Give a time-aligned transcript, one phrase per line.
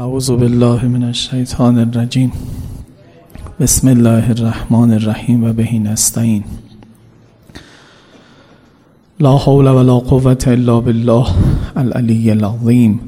[0.00, 2.32] اعوذ بالله من الشیطان الرجیم.
[3.60, 6.44] بسم الله الرحمن الرحیم و بهی نستعین.
[9.20, 11.26] لا حول ولا قوة الا بالله
[11.76, 13.00] العلی العظیم.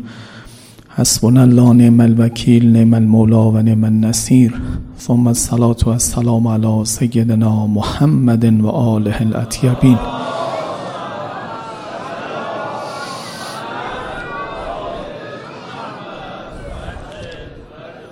[0.97, 4.53] حسبنا الله نعم الوکیل نعم المولا و نعم النصیر.
[4.99, 9.99] ثم الصلاة والسلام على سیدنا محمد و آله الاطیبین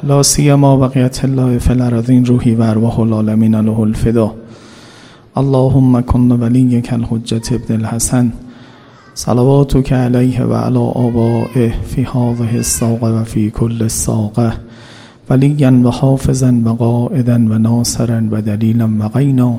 [0.04, 4.34] لا سیما بقیت الله فی الارضین روحی و ارواح العالمین له الفدا.
[5.36, 8.32] اللهم کن ولیک الحجت ابن الحسن.
[9.14, 14.52] صلواتك علیه و علی آبائه فی هذه الساقه و فی کل الساقه.
[15.30, 19.58] ولیا و حافظا و قائدا و ناصرا و دلیلا و غینا.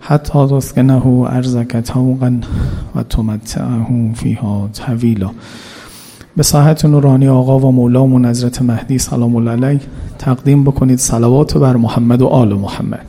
[0.00, 2.32] حتی تسکنه ارزک توقا
[2.94, 5.30] و تمتعه فیها طویلا
[6.36, 9.80] به ساحت نورانی آقا و مولامون حضرت مهدی سلام الله علیه.
[10.18, 13.06] تقدیم بکنید صلوات بر محمد و آل محمد.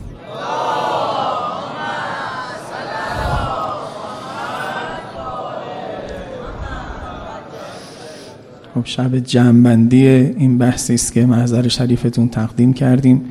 [8.75, 13.21] خب شب جمعبندی این بحثی است که محضر شریفتون تقدیم کردیم.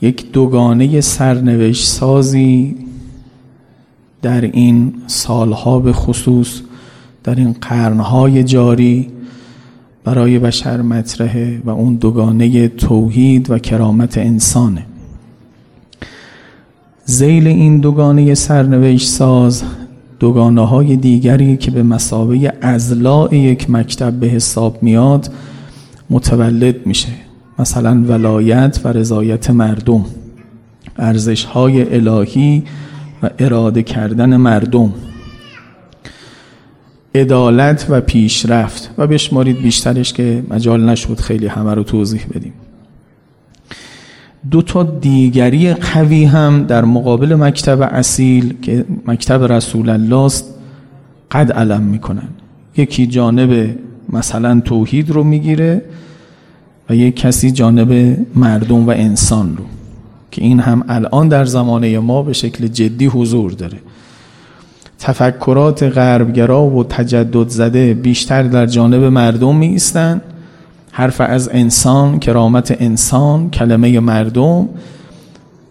[0.00, 2.76] یک دوگانه سرنوشت سازی
[4.22, 6.60] در این سالها به خصوص
[7.24, 9.08] در این قرنهای جاری
[10.04, 14.86] برای بشر مطرحه و اون دوگانه توحید و کرامت انسانه.
[17.04, 19.62] زیل این دوگانه سرنوشت ساز
[20.20, 25.30] دوگانه های دیگری که به مسابه ازلاع یک مکتب به حساب میاد
[26.10, 27.08] متولد میشه.
[27.58, 30.04] مثلا ولایت و رضایت مردم
[30.98, 32.62] ارزش های الهی
[33.22, 34.92] و اراده کردن مردم.
[37.14, 38.90] عدالت و پیشرفت.
[38.98, 42.52] و بشمارید بیشترش که مجال نشد خیلی همه رو توضیح بدیم.
[44.50, 50.54] دو تا دیگری قوی هم در مقابل مکتب اصیل که مکتب رسول الله است
[51.30, 52.28] قد علم می‌کنن.
[52.76, 53.76] یکی جانب
[54.12, 55.82] مثلا توحید رو می‌گیره
[56.90, 59.64] و یک کسی جانب مردم و انسان رو
[60.30, 63.78] که این هم الان در زمانه ما به شکل جدی حضور داره.
[65.04, 70.20] تفکرات غربگرا و تجدد زده بیشتر در جانب مردم می ایستن
[70.92, 74.68] حرف از انسان کرامت انسان کلمه مردم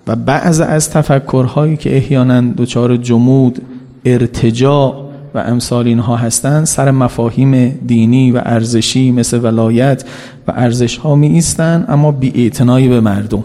[0.07, 3.61] و بعض از تفکرهایی که احیانا دچار جمود
[4.05, 10.03] ارتجاع و امثال اینها هستند سر مفاهیم دینی و ارزشی مثل ولایت
[10.47, 12.49] و ارزش ها می ایستن اما بی
[12.89, 13.43] به مردم.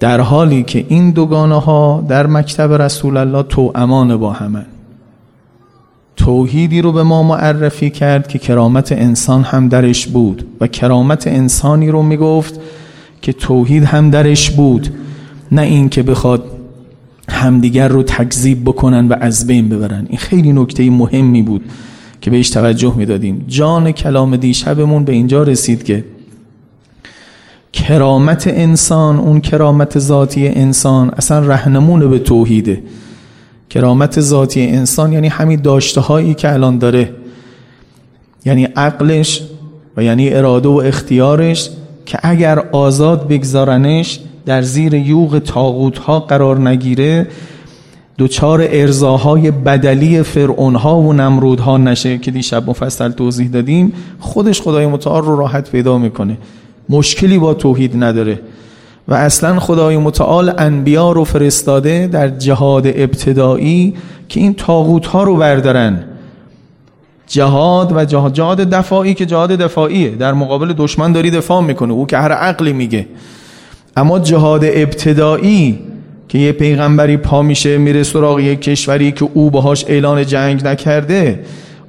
[0.00, 4.66] در حالی که این دوگانه ها در مکتب رسول الله تو امان با همه
[6.16, 11.88] توحیدی رو به ما معرفی کرد که کرامت انسان هم درش بود و کرامت انسانی
[11.88, 12.60] رو می‌گفت
[13.22, 14.88] که توحید هم درش بود
[15.52, 16.44] نه این که بخواد
[17.28, 20.06] همدیگر رو تکذیب بکنن و از بین ببرن.
[20.08, 21.64] این خیلی نکته مهمی بود
[22.20, 23.44] که بهش توجه می‌دادیم.
[23.48, 26.04] جان کلام دیشبمون به اینجا رسید که
[27.72, 32.82] کرامت انسان اون کرامت ذاتی انسان اصلا رهنمون به توحیده.
[33.70, 37.12] کرامت ذاتی انسان یعنی همین داشته هایی که الان داره.
[38.44, 39.42] یعنی عقلش
[39.96, 41.70] و یعنی اراده و اختیارش
[42.06, 47.26] که اگر آزاد بگذارنش در زیر یوغ تاغوت ها قرار نگیره
[48.18, 54.60] دوچار ارزاهای بدلی فرعون ها و نمرود ها نشه که دیشب مفصل توضیح دادیم خودش
[54.60, 56.38] خدای متعال رو راحت پیدا می‌کنه.
[56.88, 58.40] مشکلی با توحید نداره.
[59.08, 63.94] و اصلا خدای متعال انبیا رو فرستاده در جهاد ابتدایی
[64.28, 66.04] که این تاغوت ها رو بردارن.
[67.26, 70.10] جهاد و جهاد, جهاد دفاعی که جهاد دفاعیه.
[70.10, 71.92] در مقابل دشمن داری دفاع می‌کنه.
[71.92, 73.06] او که هر عقلی میگه.
[73.96, 75.78] اما جهاد ابتدایی
[76.28, 81.40] که یه پیغمبری پا میشه میره سراغ یک کشوری که او باهاش اعلان جنگ نکرده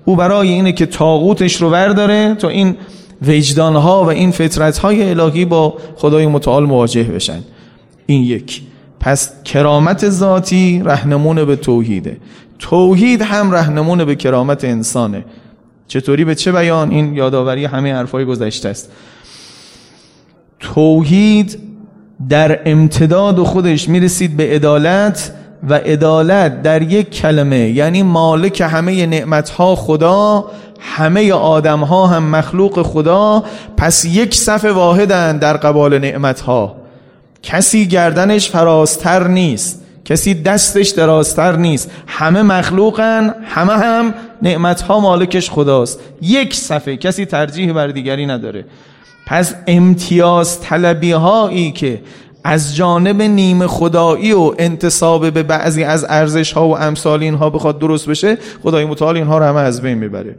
[0.05, 2.75] او برای اینه که تاغوتش رو برداره تا این
[3.21, 7.43] وجدان ها و این فطرت های الهی با خدای متعال مواجه بشن.
[8.05, 8.61] این یک.
[8.99, 12.17] پس کرامت ذاتی رهنمون به توحیده.
[12.59, 15.25] توحید هم رهنمون به کرامت انسانه.
[15.87, 18.91] چطوری؟ به چه بیان؟ این یادآوری همه حرفای گذشته است.
[20.59, 21.59] توحید
[22.29, 25.31] در امتداد خودش می‌رسید به عدالت
[25.69, 30.45] و عدالت در یک کلمه یعنی مالک همه نعمتها خدا
[30.79, 33.43] همه آدم ها هم مخلوق خدا
[33.77, 36.75] پس یک صف واحدن در قبال نعمت ها
[37.43, 41.91] کسی گردنش فرازتر نیست کسی دستش درازتر نیست.
[42.07, 45.99] همه مخلوقن همه هم نعمتها مالکش خداست.
[46.21, 48.65] یک صفحه کسی ترجیح بر دیگری نداره.
[49.27, 52.01] پس امتیاز طلبی هایی که
[52.49, 57.79] از جانب نیمه خدایی و انتصاب به بعضی از ارزش ها و امثال اینها بخواد
[57.79, 60.35] درست بشه خدای متعال اینها رو همه از بین می‌بره.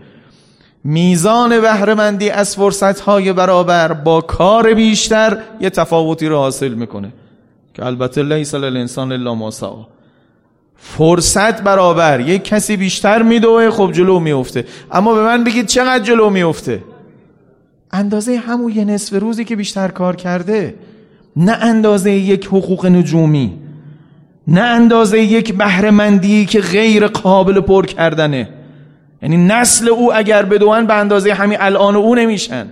[0.84, 7.12] میزان بهرهمندی از فرصت های برابر با کار بیشتر یه تفاوتی رو حاصل می‌کنه
[7.74, 9.50] که البته لیس الانسان الا ما
[10.76, 16.30] فرصت برابر یک کسی بیشتر میدوه خب جلو میفته اما به من بگید چقدر جلو
[16.30, 16.84] میفته
[17.92, 20.74] اندازه همون یه نصف روزی که بیشتر کار کرده.
[21.38, 23.52] نه اندازه یک حقوق نجومی
[24.46, 28.48] نه اندازه یک بهرهمندی که غیر قابل پر کردنه.
[29.22, 32.66] یعنی نسل او اگر بدوان به اندازه همین الان او نمیشن.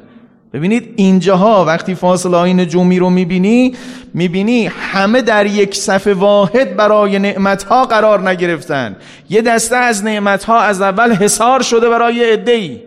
[0.53, 3.75] ببینید اینجاها وقتی فاصله های نجومی رو می‌بینی
[4.15, 8.97] می‌بینی همه در یک صف واحد برای نعمتها قرار نگرفتن.
[9.31, 12.81] یه دسته از نعمتها از اول حسار شده برای ادهی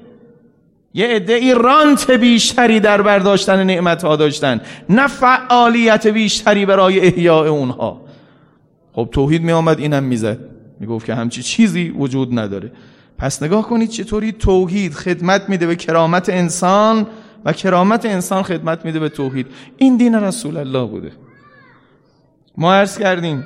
[0.93, 4.61] یه عده رانت بیشتری در برداشتن نعمتها داشتن.
[4.89, 8.01] نه فعالیت بیشتری برای احیاء اونها.
[8.93, 10.39] خب توحید می آمد اینم می‌زد.
[10.79, 12.71] می‌گفت که همچی چیزی وجود نداره.
[13.17, 17.07] پس نگاه کنید چطوری توحید خدمت میده به کرامت انسان
[17.45, 19.47] و کرامت انسان خدمت میده به توحید.
[19.77, 21.11] این دین رسول الله بوده.
[22.57, 23.45] ما عرض کردیم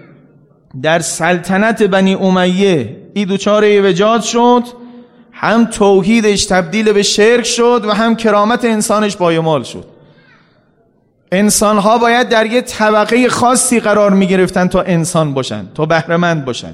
[0.81, 4.63] در سلطنت بنی امیه ای دوچار وجاد شد.
[5.44, 9.86] هم توحیدش تبدیل به شرک شد و هم کرامت انسانش پایمال شد.
[11.31, 16.45] انسان ها باید در یه طبقه خاصی قرار می گرفتن تا انسان باشن تا بهرهمند
[16.45, 16.74] باشن.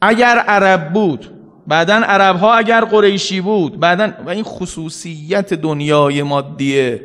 [0.00, 1.30] اگر عرب بود
[1.66, 7.02] بعدا عرب ها اگر قریشی بود بعدا و این خصوصیت دنیای مادیه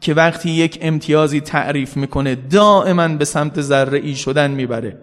[0.00, 4.96] که وقتی یک امتیازی تعریف می‌کنه دائما به سمت ذره ای شدن می‌بره.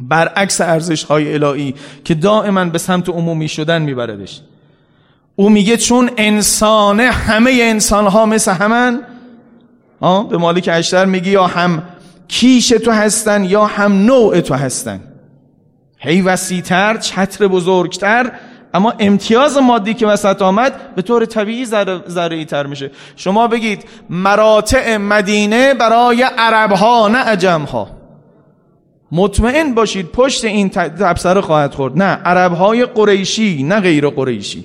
[0.00, 1.74] برعکس ارزش های الهی
[2.04, 4.40] که دائما به سمت عمومی شدن میبردش.
[5.36, 9.00] او میگه چون انسانه همه انسان ها مثل همن
[10.00, 11.82] به مالک اشتر میگه یا هم
[12.28, 15.00] کیش تو هستن یا هم نوع تو هستن.
[15.98, 18.32] هی وسیتر چتر بزرگتر
[18.74, 21.66] اما امتیاز مادی که وسط آمد به طور طبیعی
[22.08, 22.90] ذره تر میشه.
[23.16, 27.99] شما بگید مراتع مدینه برای عرب ها نه عجم ها
[29.12, 31.98] مطمئن باشید پشت این تبصره خواهد خورد.
[31.98, 34.64] نه عرب های قریشی نه غیر قریشی.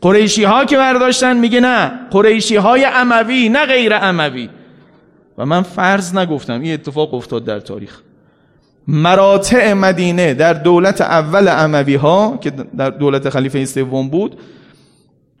[0.00, 4.48] قریشی ها که برداشتن میگه نه قریشی های اموی نه غیر اموی.
[5.38, 8.00] و من فرض نگفتم این اتفاق افتاد در تاریخ.
[8.88, 14.40] مراتع مدینه در دولت اول اموی ها که در دولت خلیفه سوم بود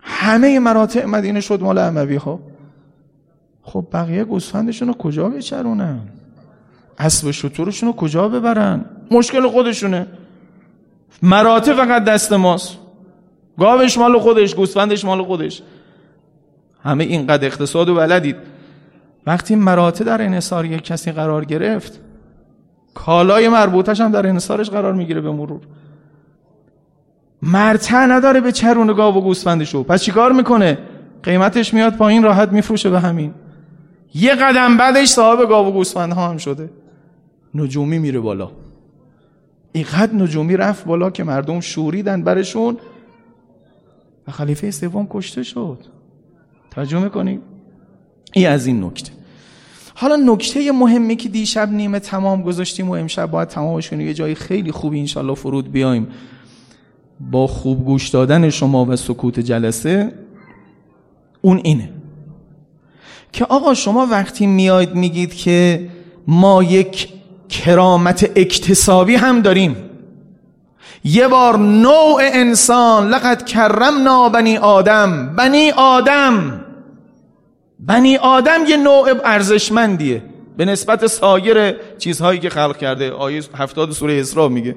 [0.00, 2.40] همه مراتع مدینه شد مال اموی ها
[3.62, 6.00] خب بقیه گوسفندشون رو کجا بچرونن؟
[6.98, 10.06] اسب شطورشون رو کجا ببرن؟ مشکل خودشونه.
[11.22, 12.78] مراتع فقط دست ماست.
[13.58, 15.62] گاوش مال خودش گوسفندش مال خودش.
[16.84, 18.36] همه اینقدر اقتصاد و بلدید.
[19.26, 22.00] وقتی مراتع در انحصار یک کسی قرار گرفت
[22.94, 25.60] کالای مربوطش هم در انصارش قرار می‌گیره به مرور.
[27.42, 29.82] مرتع نداره به چرون گاو و گوسفندشو.
[29.82, 30.78] پس چیکار می‌کنه؟
[31.22, 33.34] قیمتش میاد پایین راحت میفروشه به همین.
[34.14, 36.70] یه قدم بعدش صاحب گاو و گوسفند ها هم شده.
[37.54, 38.50] نجومی میره بالا.
[39.72, 42.76] اینقدر نجومی رفت بالا که مردم شوریدن برشون.
[44.28, 45.78] و خلیفه سوم کشته شد.
[46.70, 47.40] ترجمه کنیم
[48.32, 49.12] این از این نکته.
[49.94, 54.34] حالا نکته مهمی که دیشب نیمه تمام گذاشتیم و امشب باید تمامش کنیم یه جای
[54.34, 56.08] خیلی خوبی انشالله فرود بیایم.
[57.30, 60.12] با خوب گوش دادن شما و سکوت جلسه
[61.40, 61.92] اون اینه.
[63.32, 65.88] که آقا شما وقتی میاید میگید که
[66.26, 67.08] ما یک
[67.52, 69.76] کرامت اکتسابی هم داریم.
[71.04, 75.36] یه بار نوع انسان لقد کرمنا بنی آدم.
[75.36, 76.64] بنی آدم.
[77.80, 80.22] بنی آدم یه نوع ارزشمندیه.
[80.56, 84.76] به نسبت سایر چیزهایی که خلق کرده آیه هفتاد سوره اسراء میگه.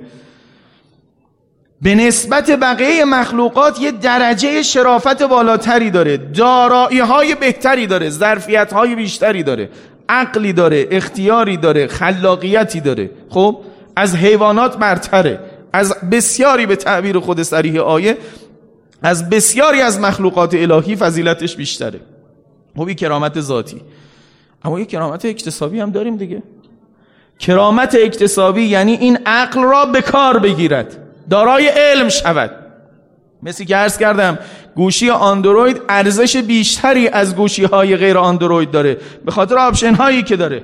[1.82, 6.18] به نسبت بقیه مخلوقات یه درجه شرافت بالاتری داره.
[6.18, 8.10] دارایی های بهتری داره.
[8.10, 9.70] ظرفیت های بیشتری داره.
[10.10, 13.10] عقلی داره اختیاری داره خلاقیتی داره.
[13.30, 13.62] خب
[13.96, 15.40] از حیوانات برتره.
[15.74, 18.18] از بسیاری به تعبیر خود سریح آیه
[19.02, 22.00] از بسیاری از مخلوقات الهی فضیلتش بیشتره.
[22.78, 23.82] خب کرامت ذاتی.
[24.64, 26.44] اما یه کرامت اکتسابی هم داریم دیگه.
[27.40, 30.98] کرامت اکتسابی یعنی این عقل را به کار بگیرد.
[31.30, 32.65] دارای علم شود.
[33.44, 34.40] مثل که عرض کردم
[34.76, 40.36] گوشی اندروید ارزش بیشتری از گوشی های غیر اندروید داره به خاطر آپشن هایی که
[40.36, 40.64] داره.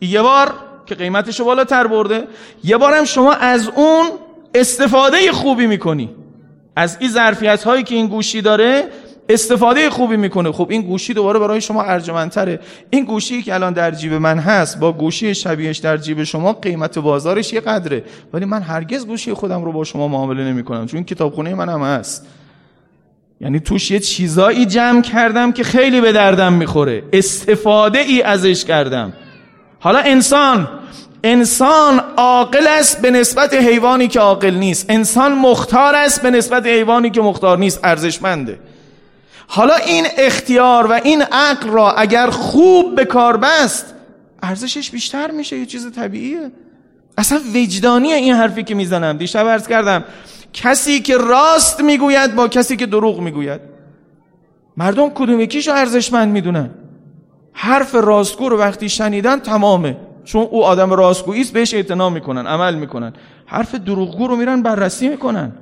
[0.00, 0.54] یه بار
[0.86, 2.24] که قیمتش رو بالاتر برده
[2.64, 4.06] یه بارم شما از اون
[4.54, 6.10] استفاده خوبی می‌کنی.
[6.76, 8.84] از این ظرفیت هایی که این گوشی داره
[9.28, 10.52] استفاده خوبی می‌کنه.
[10.52, 12.60] خب این گوشی دوباره برای شما ارجمندتره.
[12.90, 16.98] این گوشی که الان در جیب من هست با گوشی شبیهش در جیب شما قیمت
[16.98, 18.04] بازارش یه قدره.
[18.32, 22.26] ولی من هرگز گوشی خودم رو با شما معامله نمی‌کنم چون کتابخونه من هم هست.
[23.40, 27.02] یعنی توش یه چیزایی جمع کردم که خیلی به دردم می‌خوره.
[27.12, 29.12] استفاده ای ازش کردم.
[29.80, 30.68] حالا انسان
[31.24, 34.86] انسان عاقل است به نسبت حیوانی که عاقل نیست.
[34.88, 37.80] انسان مختار است به نسبت حیوانی که مختار نیست.
[37.84, 38.58] ارزشمنده.
[39.46, 43.94] حالا این اختیار و این عقل را اگر خوب به کار بست
[44.42, 46.50] ارزشش بیشتر میشه یه چیز طبیعیه.
[47.18, 49.16] اصلا وجدانیه این حرفی که می‌زنم.
[49.16, 50.04] دیشب عرض کردم
[50.52, 53.60] کسی که راست می‌گوید با کسی که دروغ می‌گوید.
[54.76, 56.70] مردم کدوم یکیشو ارزشمند می‌دونن؟
[57.52, 59.96] حرف راستگو رو وقتی شنیدن تمامه.
[60.24, 63.12] چون او آدم راستگویی است بهش اعتنا می‌کنن عمل می‌کنن.
[63.46, 65.52] حرف دروغگو رو میرن بررسی می‌کنن.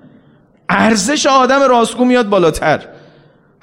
[0.68, 2.80] ارزش آدم راستگو میاد بالاتر.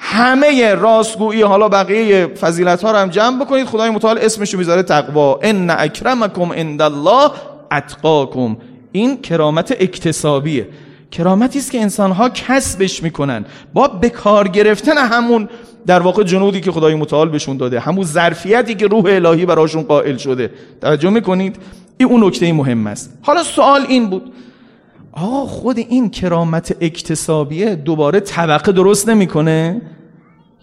[0.02, 3.66] همه راستگویی حالا بقیه فضیلت ها رو هم جمع بکنید.
[3.66, 5.40] خدای متعال اسمشو می‌ذاره تقوا.
[5.44, 7.32] ان اکرمکم عند الله
[7.72, 8.58] اتقاکم.
[8.92, 10.68] این کرامت اکتسابیه.
[11.12, 13.46] کرامتی است که انسان ها کسبش می‌کنن.
[13.74, 15.50] با به کار گرفتن همون
[15.88, 20.18] در واقع جنودی که خدای متعال بهشون داده همون ظرفیتی که روح الهی براشون قائل
[20.18, 20.52] شده.
[20.82, 21.56] توجه می‌کنید؟
[21.98, 23.14] این اون نکته مهم است.
[23.22, 24.34] حالا سوال این بود.
[25.14, 29.82] آقا خود این کرامت اکتسابیه دوباره طبقه درست نمی‌کنه؟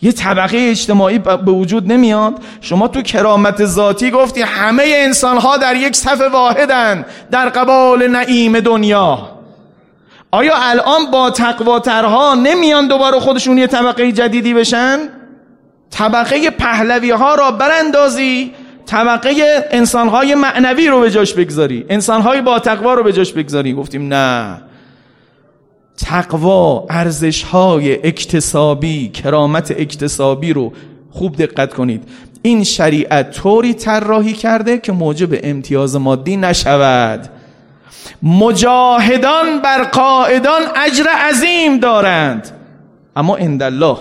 [0.03, 5.77] یه طبقه اجتماعی به وجود نمیاد؟ شما تو کرامت ذاتی گفتی همه انسان ها در
[5.77, 9.29] یک صف واحدن در قبال نعیم دنیا.
[10.31, 14.99] آیا الان با تقواترها نمیان دوباره خودشون یه طبقه جدیدی بشن؟
[15.91, 18.53] طبقه پهلوی ها را براندازی
[18.87, 19.35] طبقه
[19.71, 21.85] انسانهای معنوی رو به جاش بگذاری.
[21.89, 23.73] انسانهای با تقوا رو به جاش بگذاری.
[23.73, 24.61] گفتیم نه.
[25.99, 30.73] تقوا ارزشهای اکتسابی کرامت اکتسابی رو
[31.11, 32.09] خوب دقت کنید.
[32.43, 37.29] این شریعت طوری طراحی کرده که موجب امتیاز مادی نشود.
[38.23, 42.49] مجاهدان بر قائدان اجر عظیم دارند.
[43.17, 43.97] اما الله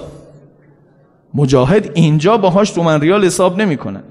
[1.34, 4.04] مجاهد اینجا باهاش تومن ریال حساب نمی‌کنن.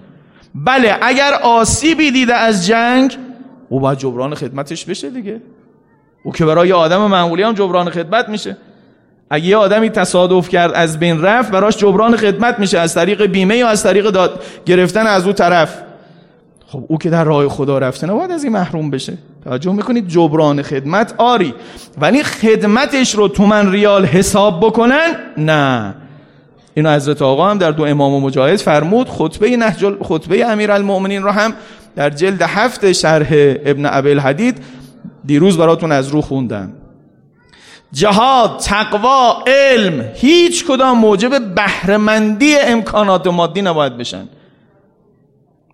[0.55, 3.19] بله اگر آسیبی دیده از جنگ
[3.69, 5.41] او باید جبران خدمتش بشه دیگه.
[6.25, 8.57] او که برای آدم معمولی هم جبران خدمت میشه.
[9.31, 12.79] اگه یه آدمی تصادف کرد از بین رفت براش جبران خدمت میشه.
[12.79, 15.83] از طریق بیمه یا از طریق داد گرفتن از او طرف.
[16.67, 19.19] خب او که در راه خدا رفته نباید از این محروم بشه.
[19.45, 21.55] توجه می‌کنید؟ جبران خدمت آری.
[22.01, 25.95] ولی خدمتش رو تومن ریال حساب بکنن؟ نه.
[26.75, 31.31] اینو حضرت آقا هم در دو امام و مجاهد فرمود خطبه نهج خطبه امیرالمؤمنین رو
[31.31, 31.55] هم
[31.97, 33.29] در جلد هفت شرح
[33.65, 34.63] ابن ابی حدید
[35.25, 36.73] دیروز براتون از رو خوندم.
[37.93, 44.29] جهاد تقوا علم هیچ کدام موجب بهرهمندی امکانات مادی نباید بشن.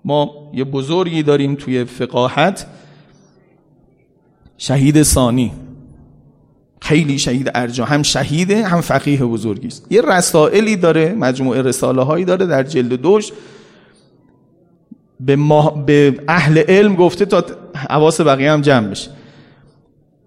[0.05, 2.67] ما یه بزرگی داریم توی فقاهت
[4.59, 5.53] شهید ثانی.
[6.81, 9.87] خیلی شهید ارجا هم شهیده هم فقیه بزرگی است.
[9.91, 13.33] یه رسائلی داره مجموعه رساله هایی داره در جلد دوش
[15.21, 15.37] به,
[15.87, 17.45] به اهل علم گفته تا
[17.91, 19.11] حواس بقیه هم جمع بشه.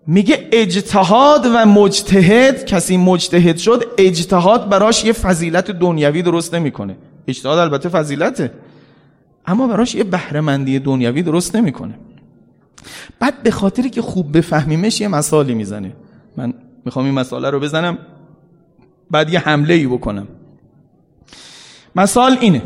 [0.08, 6.96] میگه اجتهاد و مجتهد کسی مجتهد شد اجتهاد براش یه فضیلت دنیوی درست نمی‌کنه.
[7.28, 8.52] اجتهاد البته فضیلته
[9.46, 11.94] اما براش یه بهرهمندی دنیوی درست نمی‌کنه.
[13.20, 15.92] بعد به خاطری که خوب بفهمیمش یه مثالی می‌زنه.
[16.38, 16.54] من
[16.86, 17.98] می‌خوام این مسئله رو بزنم
[19.12, 20.28] بعد یه حمله ای بکنم.
[21.96, 22.62] مثال اینه.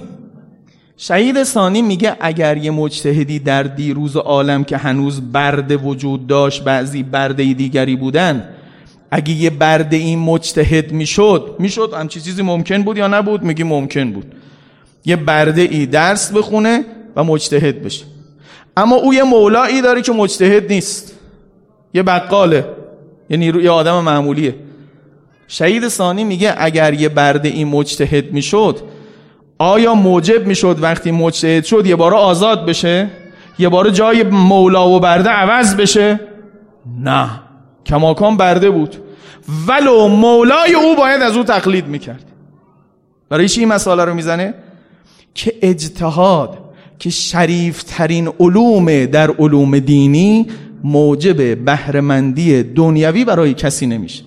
[0.97, 7.03] شهید ثانی میگه اگر یه مجتهدی در دیروز عالم که هنوز برده وجود داشت بعضی
[7.03, 8.49] برده دیگری بودن
[9.11, 14.11] اگه یه برده این مجتهد می‌شد می‌شد همچی چیزی ممکن بود یا نبود؟ میگی ممکن
[14.11, 14.35] بود.
[15.05, 18.05] یه برده ای درس بخونه و مجتهد بشه.
[18.77, 21.13] اما او یه مولایی داره که مجتهد نیست.
[21.93, 22.65] یه بقاله.
[23.29, 24.55] یه نیرو یه آدم معمولیه.
[25.47, 28.79] شهید ثانی میگه اگر یه برده این مجتهد می‌شد
[29.57, 33.09] آیا موجب می‌شد وقتی مجتهد شد یه بار آزاد بشه؟
[33.59, 36.19] یه بار جای مولا و برده عوض بشه؟
[36.99, 37.29] نه.
[37.85, 38.95] کماکان برده بود.
[39.67, 42.23] ولو مولای او باید از او تقلید می‌کرد.
[43.29, 44.53] برای چی این مسئله رو می‌زنه؟
[45.33, 46.57] که اجتهاد
[46.99, 50.47] که شریفترین علوم در علوم دینی
[50.83, 54.23] موجب بهرهمندی دنیوی برای کسی نمیشه.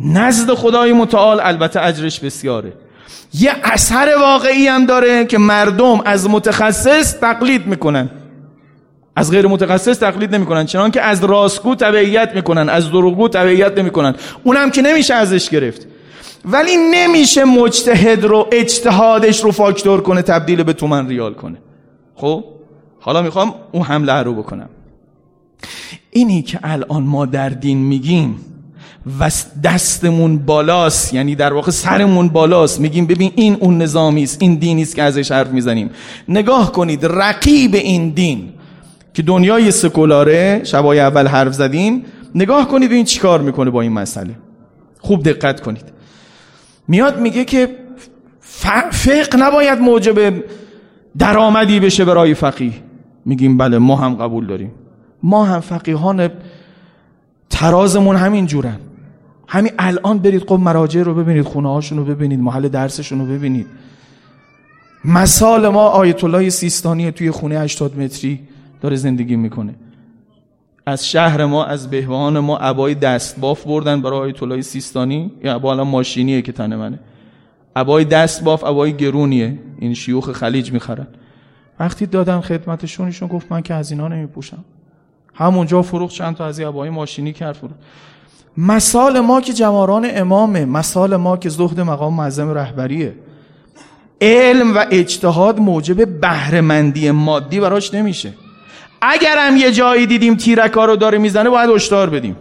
[0.00, 2.72] نزد خدای متعال البته اجرش بسیاره.
[3.34, 8.10] یه اثر واقعی هم داره که مردم از متخصص تقلید می‌کنن.
[9.16, 14.14] از غیر متخصص تقلید نمی‌کنن چنان که از راستگو تبعیت می‌کنن از دروغگو تبعیت نمی‌کنن.
[14.44, 15.86] اونم که نمیشه ازش گرفت.
[16.44, 21.58] ولی نمیشه مجتهد رو اجتهادش رو فاکتور کنه تبدیل به تومن ریال کنه.
[22.14, 22.44] خب؟
[23.00, 24.68] حالا می‌خوام اون حمله رو بکنم.
[26.10, 28.36] اینی که الان ما در دین میگیم
[29.20, 29.30] و
[29.64, 34.82] دستمون بالاست یعنی در واقع سرمون بالاست میگیم ببین این اون نظامی است این دینی
[34.82, 35.90] است که ازش حرف می‌زنیم.
[36.28, 38.52] نگاه کنید رقیب این دین
[39.14, 44.34] که دنیای سکولاره شبای اول حرف زدیم نگاه کنید این چیکار می‌کنه با این مسئله.
[45.00, 45.84] خوب دقت کنید.
[46.88, 47.68] میاد میگه که
[48.40, 50.44] فقه نباید موجب
[51.18, 52.72] درآمدی بشه برای فقیه.
[53.24, 54.72] میگیم بله ما هم قبول داریم.
[55.22, 56.30] ما هم فقیهان
[57.50, 58.76] ترازمون همین جورن.
[59.48, 63.66] همین الان برید قم مراجع رو ببینید خونه هاشون رو ببینید محل درسشون رو ببینید.
[65.04, 68.40] مثال ما آیت الله سیستانی توی خونه 80 متری
[68.80, 69.74] داره زندگی می‌کنه.
[70.86, 75.30] از شهر ما از بهوان ما عبای دستباف بردن برای آیت الله سیستانی.
[75.44, 76.98] یا عبا الان ماشینیه که تن منه.
[77.76, 79.58] عبای دستباف عبای گرونیه.
[79.78, 81.06] این شیوخ خلیج می‌خرن.
[81.80, 84.64] وقتی دادم خدمتشون ایشون گفت من که از اینا نمیپوشم.
[85.36, 87.72] همونجا فروخ چند تا از این عبای ماشینی کرد فروخ
[88.56, 93.14] مثال ما که جواران امامه مثال ما که زهد مقام معظم رهبریه.
[94.20, 98.32] علم و اجتهاد موجب بهرهمندی مادی براش نمیشه.
[99.00, 102.36] اگرم یه جایی دیدیم تیرکا رو داره می‌زنه باید هشدار بدیم.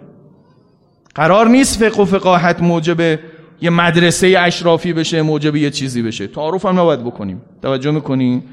[1.16, 3.20] قرار نیست فقه و فقاهت موجب
[3.62, 6.28] یه مدرسه اشرافی بشه موجب یه چیزی بشه.
[6.28, 7.42] تعارف هم نباید بکنیم.
[7.62, 8.44] توجه می‌کنیم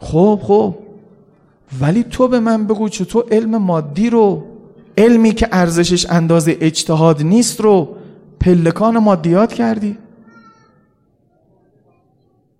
[0.00, 0.74] خب خب.
[1.80, 4.44] ولی تو به من بگو چطور علم مادی رو
[4.98, 7.96] علمی که ارزشش اندازه اجتهاد نیست رو
[8.40, 9.98] پلکان مادیات کردی.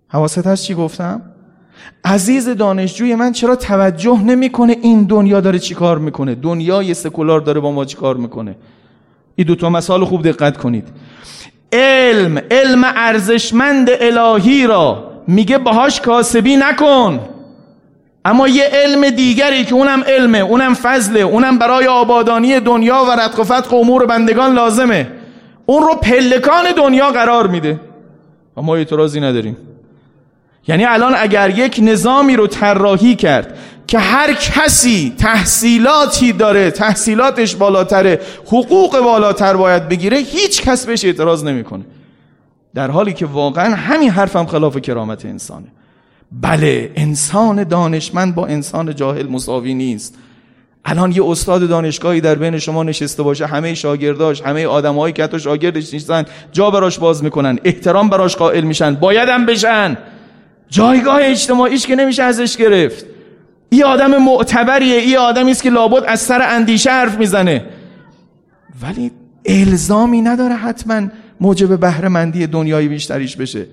[0.07, 1.21] حواست هست چی گفتم؟
[2.05, 7.59] عزیز دانشجوی من چرا توجه نمی‌کنه این دنیا داره چی کار می‌کنه؟ دنیای سکولار داره
[7.59, 8.55] با ما چی کار می‌کنه؟
[9.35, 10.87] این دوتا مثال خوب دقت کنید.
[11.73, 15.11] علم علم ارزشمند الهی را.
[15.27, 17.19] میگه باهاش کاسبی نکن.
[18.27, 23.39] اما یه علم دیگری که اونم علمه اونم فضله اونم برای آبادانی دنیا و رتق
[23.39, 25.07] و فتق امور بندگان لازمه.
[25.65, 27.79] اون رو پلکان دنیا قرار میده.
[28.57, 29.57] و ما اعتراضی نداریم.
[30.67, 38.21] یعنی الان اگر یک نظامی رو طراحی کرد که هر کسی تحصیلاتی داره تحصیلاتش بالاتره
[38.45, 41.83] حقوق بالاتر باید بگیره هیچ کس بهش اعتراض نمی‌کنه.
[42.75, 45.67] در حالی که واقعا همین حرفم خلاف کرامت انسانه.
[46.31, 50.15] بله انسان دانشمند با انسان جاهل مساوی نیست.
[50.85, 55.39] الان یه استاد دانشگاهی در بین شما نشسته باشه همه شاگرداش همه آدمایی که حتی
[55.39, 59.97] شاگردش نیستن جا براش باز می‌کنن احترام براش قائل میشن بایدم بشن.
[60.69, 63.05] جایگاه اجتماعیش که نمیشه ازش گرفت.
[63.69, 67.65] این آدم معتبریه این آدمی است که لابد از سر اندیشه حرف می‌زنه.
[68.81, 69.11] ولی
[69.45, 71.07] الزامی نداره حتما
[71.41, 73.65] موجب بهرهمندی دنیای بیشتریش بشه.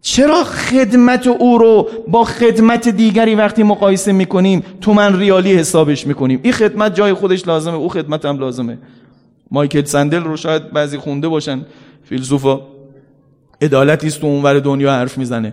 [0.00, 6.40] چرا خدمت او رو با خدمت دیگری وقتی مقایسه می‌کنیم تو من ریالی حسابش می‌کنیم؟
[6.42, 8.78] این خدمت جای خودش لازمه او خدمت هم لازمه.
[9.50, 11.60] مایکل سندل رو شاید بعضی خونده باشن
[12.04, 12.60] فیلسوفا.
[13.62, 15.52] عدالتی است تو اونور دنیا حرف می‌زنه.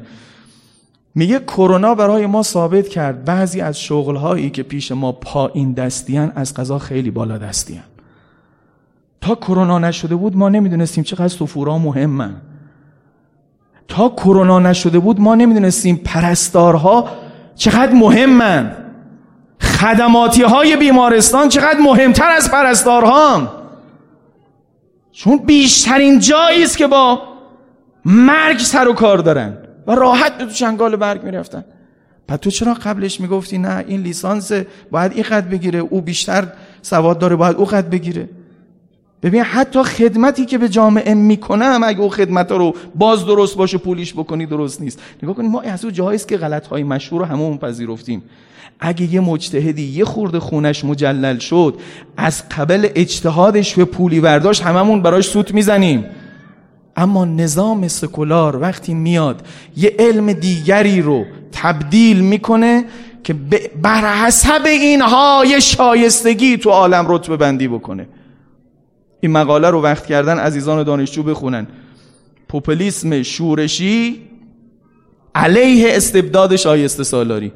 [1.15, 6.53] میگه کرونا برای ما ثابت کرد بعضی از شغلهایی که پیش ما پایین دستیان از
[6.53, 7.84] قضا خیلی بالا دستیان
[9.21, 12.36] تا کرونا نشده بود ما نمی‌دونستیم چقدر سفورا مهمن.
[13.88, 17.10] تا کرونا نشده بود ما نمی‌دونستیم پرستارها
[17.56, 18.76] چقدر مهمن.
[19.62, 23.52] خدماتی های بیمارستان چقدر مهمتر از پرستارها
[25.12, 27.21] چون بیشترین جایی است که با
[28.06, 31.65] مرگ سر و کار دارن و راحت به تو چنگال برگ می‌رفتن.
[32.28, 34.52] پس تو چرا قبلش می‌گفتی نه این لیسانس
[34.91, 36.48] باید این قد بگیره او بیشتر
[36.82, 38.30] سواد داره باید او قد بگیره؟
[39.26, 44.14] ببین حتی خدمتی که به جامعه می‌کنم اگه او خدمت رو باز درست باشه پولیش
[44.14, 45.00] بکنی درست نیست.
[45.24, 48.24] نگاه کنید ما از اون جایی که غلط های مشهور رو همون پذیرفتیم.
[48.80, 51.76] اگه یه مجتهدی یه خورده خونش مجلل شد
[52.18, 56.06] از قبل اجتهادش به پولی برداشت هممون براش سوت می‌زنیم.
[56.96, 62.86] اما نظام سکولار وقتی میاد یه علم دیگری رو تبدیل می‌کنه
[63.24, 63.34] که
[63.82, 68.08] بر حسب اینها یه شایستگی تو عالم رتبه بندی بکنه.
[69.21, 71.67] این مقاله رو وقت کردن عزیزان دانشجو بخونن.
[72.49, 74.21] پوپلیسم شورشی
[75.36, 77.51] علیه استبداد شایسته سالاری.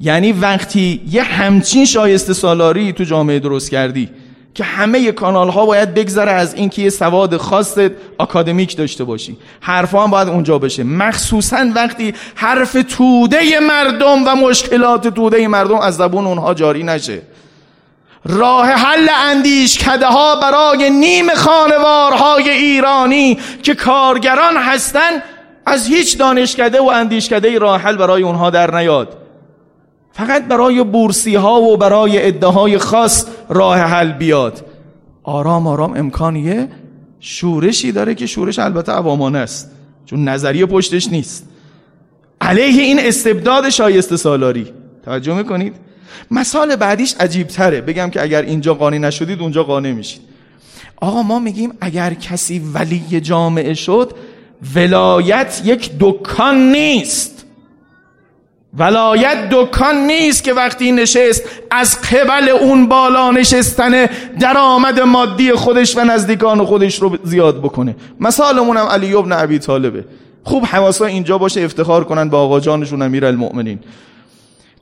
[0.00, 4.10] یعنی وقتی یه همچین شایسته سالاری تو جامعه درست کردی
[4.54, 7.78] که همه کانال ها باید بگذره از اینکه یه سواد خاص
[8.20, 9.36] اکادمیک داشته باشی.
[9.60, 10.82] حرفا هم باید اونجا بشه.
[10.82, 17.22] مخصوصا وقتی حرف توده مردم و مشکلات توده مردم از زبون اونها جاری نشه.
[18.28, 25.10] راه حل اندیشکده ها برای نیم خانوارهای ایرانی که کارگران هستن
[25.66, 29.16] از هیچ دانشکده و اندیشکده راه حل برای اونها در نیاد.
[30.12, 34.64] فقط برای بورسی ها و برای ادعای خاص راه حل بیاد.
[35.22, 36.68] آرام آرام امکانیه
[37.20, 39.70] شورشی داره که شورش البته عوامانه است
[40.06, 41.48] چون نظریه پشتش نیست.
[42.40, 44.72] علیه این استبداد شایسته سالاری.
[45.04, 45.87] توجه می‌کنید؟
[46.30, 50.20] مثال بعدیش عجیب تره بگم که اگر اینجا قانع نشدید اونجا قانع میشید.
[50.96, 54.12] آقا ما میگیم اگر کسی ولی جامعه شد
[54.74, 57.44] ولایت یک دکان نیست.
[58.78, 64.06] ولایت دکان نیست که وقتی نشست از قبل اون بالا نشستن
[64.40, 67.96] درآمد مادی خودش و نزدیکان خودش رو زیاد بکنه.
[68.20, 70.04] مثالمون هم علی ابن ابی طالبه.
[70.44, 73.78] خوب حواسا اینجا باشه افتخار کنن با آقا جانشون امیر المؤمنین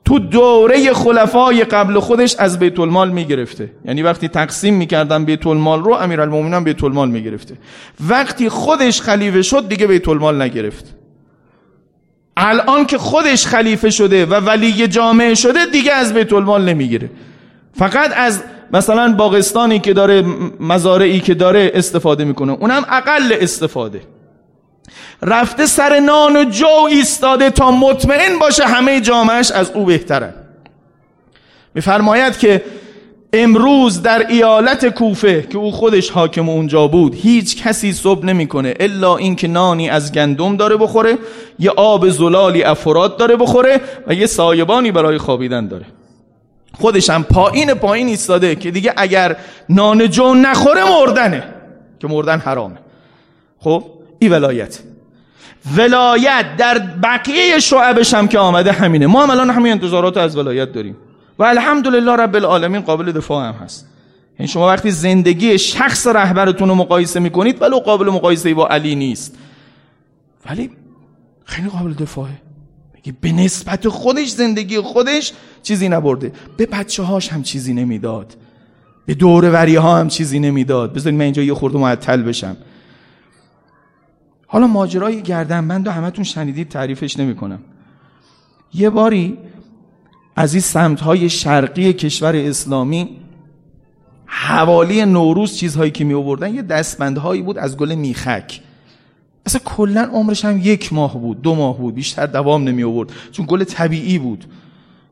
[0.07, 3.71] تو دوره خلفای قبل خودش از بیت المال می‌گرفته.
[3.85, 7.55] یعنی وقتی تقسیم می‌کردن بیت المال رو امیرالمومنین بیت المال می‌گرفته.
[8.09, 10.95] وقتی خودش خلیفه شد دیگه بیت المال نگرفت.
[12.37, 17.09] الان که خودش خلیفه شده و ولی جامعه شده دیگه از بیت المال نمی‌گیره.
[17.73, 18.43] فقط از
[18.73, 20.23] مثلا باغستانی که داره
[20.59, 22.51] مزارعی که داره استفاده می‌کنه.
[22.51, 24.01] اونم اقل استفاده.
[25.21, 30.33] رفته سر نان و جو ایستاده تا مطمئن باشه همه جامعش از او بهتره.
[31.75, 32.63] میفرماید که
[33.33, 39.17] امروز در ایالت کوفه که او خودش حاکم اونجا بود هیچ کسی صبح نمی‌کنه الا
[39.17, 41.17] اینکه نانی از گندم داره بخوره
[41.59, 45.85] یه آب زلالی افراد داره بخوره و یه سایبانی برای خوابیدن داره.
[46.73, 49.37] خودش هم پایین پایین ایستاده که دیگه اگر
[49.69, 51.43] نان جو نخوره مردنه
[51.99, 52.77] که مردن حرامه.
[53.59, 53.83] خب
[54.19, 54.79] ای ولایت.
[55.75, 59.07] ولایت در بقیه شعبش هم که آمده همینه.
[59.07, 60.97] ما هم الان همین انتظارات از ولایت داریم.
[61.39, 63.85] و الحمدلله رب العالمین قابل دفاع هم هست.
[63.85, 68.95] این یعنی شما وقتی زندگی شخص رهبرتون رو مقایسه می‌کنید ولو قابل مقایسه با علی
[68.95, 69.37] نیست.
[70.49, 70.71] ولی
[71.45, 72.33] خیلی قابل دفاعه.
[72.95, 76.31] میگه به نسبت خودش زندگی خودش چیزی نبرده.
[76.57, 78.37] به بچه هاش هم چیزی نمی‌داد.
[79.05, 80.93] به دوروری ها هم چیزی نمی‌داد.
[80.93, 82.57] بذارید من اینجا یه خورده معطل بشم.
[84.47, 87.59] حالا ماجرای گردنبند رو همتون شنیدید تعریفش نمی‌کنم.
[88.73, 89.37] یه باری
[90.35, 93.09] از این سمت های شرقی کشور اسلامی
[94.25, 98.61] حوالی نوروز چیزهایی که می آوردن یه دستبندهایی بود از گل میخک.
[99.45, 103.45] اصلا کلا عمرش هم یک ماه بود دو ماه بود بیشتر دوام نمی آورد چون
[103.49, 104.45] گل طبیعی بود.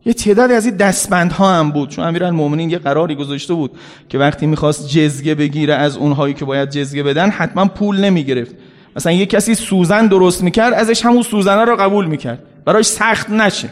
[0.05, 3.71] یه تعدادی از این دستبندها هم بود چون امیرالمومنین یه قراری گذاشته بود
[4.09, 8.55] که وقتی می‌خواست جزگه بگیره از اونهایی که باید جزگه بدن حتما پول نمی‌گرفت.
[8.95, 12.43] مثلا یه کسی سوزن درست می‌کرد ازش همون سوزنه رو قبول می‌کرد.
[12.65, 13.69] برایش سخت نشه.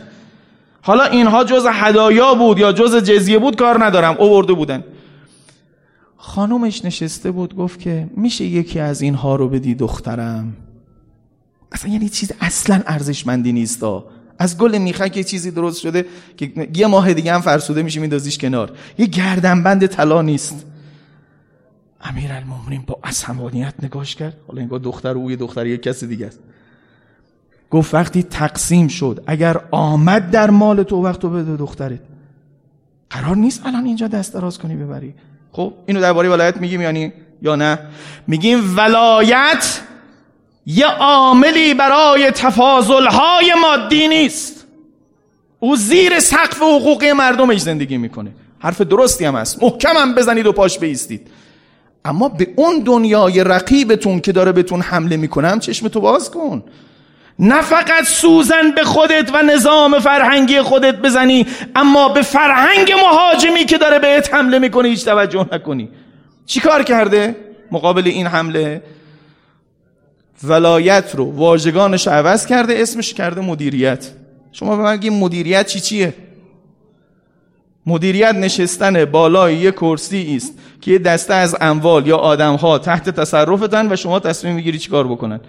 [0.81, 4.15] حالا اینها جز هدایا بود یا جز جزیه بود کار ندارم.
[4.19, 4.83] اوورده بودن.
[6.17, 10.53] خانومش نشسته بود گفت که میشه یکی از اینها رو بدی دخترم.
[11.71, 13.83] اصلا یعنی چیز اصلا ارزشمندی نیست
[14.39, 16.05] از گل میخک یه چیزی درست شده
[16.37, 18.71] که یه ماه دیگه هم فرسوده میشه میندازیش کنار.
[18.97, 20.65] یه گردنبند طلا نیست.
[22.03, 24.37] امیر المومنین با عصبانیت نگاش کرد.
[24.47, 26.39] حالا انگار دختر او یه دختر یه کسی دیگه است.
[27.69, 31.99] گفت وقتی تقسیم شد اگر آمد در مال تو وقت تو بده دخترت.
[33.09, 35.13] قرار نیست الان اینجا دست دراز کنی ببری.
[35.51, 37.79] خب اینو درباره ولایت میگیم یعنی یا نه؟
[38.27, 39.81] میگیم ولایت
[40.65, 44.67] یه عاملی برای تفاضلهای مادی نیست.
[45.59, 48.31] او زیر سقف حقوقی مردمش زندگی می‌کنه.
[48.59, 49.63] حرف درستی هم هست.
[49.63, 51.27] محکم هم بزنید و پاش بیستید.
[52.05, 56.63] اما به اون دنیای رقیبتون که داره بهتون حمله می‌کنم چشم تو باز کن.
[57.39, 63.77] نه فقط سوزن به خودت و نظام فرهنگی خودت بزنی اما به فرهنگ مهاجمی که
[63.77, 65.89] داره بهت حمله می‌کنه هیچ توجه نکنی.
[66.45, 67.35] چی کار کرده
[67.71, 68.83] مقابل این حمله؟
[70.43, 74.11] ولایت رو واژگانش عوض کرده اسمش کرده مدیریت.
[74.51, 76.13] شما به من مدیریت چی چیه؟
[77.85, 83.91] مدیریت نشستن بالای یه کرسی است که یه دسته از اموال یا آدمها تحت تصرفتن
[83.91, 85.39] و شما تصمیم می‌گیری چیکار بکنن.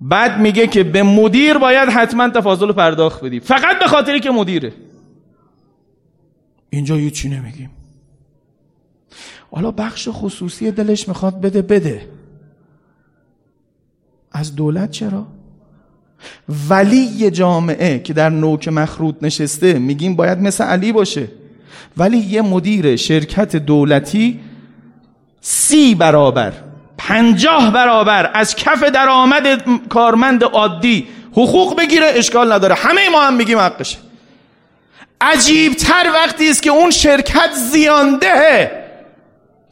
[0.00, 3.40] بعد میگه که به مدیر باید حتما تفاضل پرداخت بدی.
[3.40, 4.72] فقط به خاطری که مدیره.
[6.70, 7.70] اینجا یه چی نمیگیم.
[9.50, 12.08] حالا بخش خصوصی دلش می‌خواد بده بده.
[14.32, 15.26] از دولت چرا؟
[16.68, 21.28] ولی جامعه که در نوک مخروط نشسته میگیم باید مثل علی باشه.
[21.96, 24.40] ولی یه مدیر شرکت دولتی
[25.40, 26.52] سی برابر
[26.98, 32.74] پنجاه برابر از کف درآمد کارمند عادی حقوق بگیره اشکال نداره.
[32.74, 33.96] همه ما هم میگیم حقشه.
[35.20, 38.80] عجیب تر وقتی است که اون شرکت زیاندهه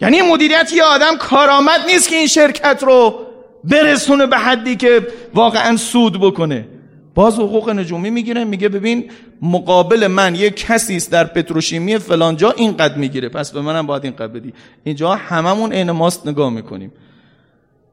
[0.00, 3.27] یعنی مدیریت یه آدم کارآمد نیست که این شرکت رو
[3.64, 6.68] برسونه به حدی که واقعا سود بکنه.
[7.14, 9.10] باز حقوق نجومی می‌گیره میگه ببین
[9.42, 13.28] مقابل من یه کسی است در پتروشیمی فلان جا اینقدر می‌گیره.
[13.28, 14.54] پس به منم باید اینقدر بدی.
[14.84, 16.92] اینجا هممون عین ماست نگاه می‌کنیم.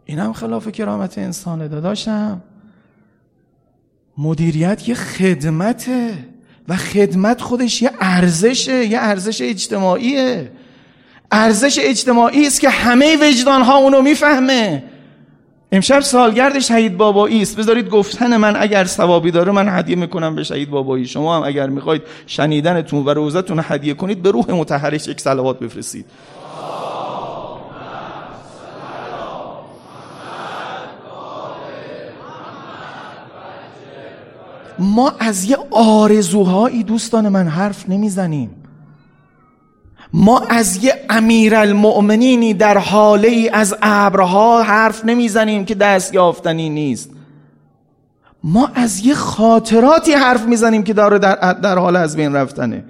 [0.06, 2.41] این هم خلاف کرامت انسانه داداشم.
[4.17, 6.13] مدیریت یه خدمته
[6.67, 10.51] و خدمت خودش یه ارزشه یه ارزش اجتماعیه.
[11.32, 14.84] ارزش اجتماعی است که همه وجدان ها اونو می‌فهمه.
[15.76, 17.58] امشب سالگرد شهید بابایی است.
[17.58, 21.06] بذارید گفتن من اگر ثوابی داره من هدیه می‌کنم به شهید بابایی.
[21.06, 26.06] شما هم اگر می‌خواید شنیدنتون و روزتون هدیه کنید به روح متحرش یک صلوات بفرستید.
[34.80, 38.64] ما از یه آرزوهایی دوستان من حرف نمی‌زنیم.
[40.13, 47.10] ما از یه امیرالمؤمنینی در حاله ای از ابرها حرف نمی‌زنیم که دست یافتنی نیست.
[48.44, 52.84] ما از یه خاطراتی حرف می‌زنیم که داره در, در حال از بین رفتنه.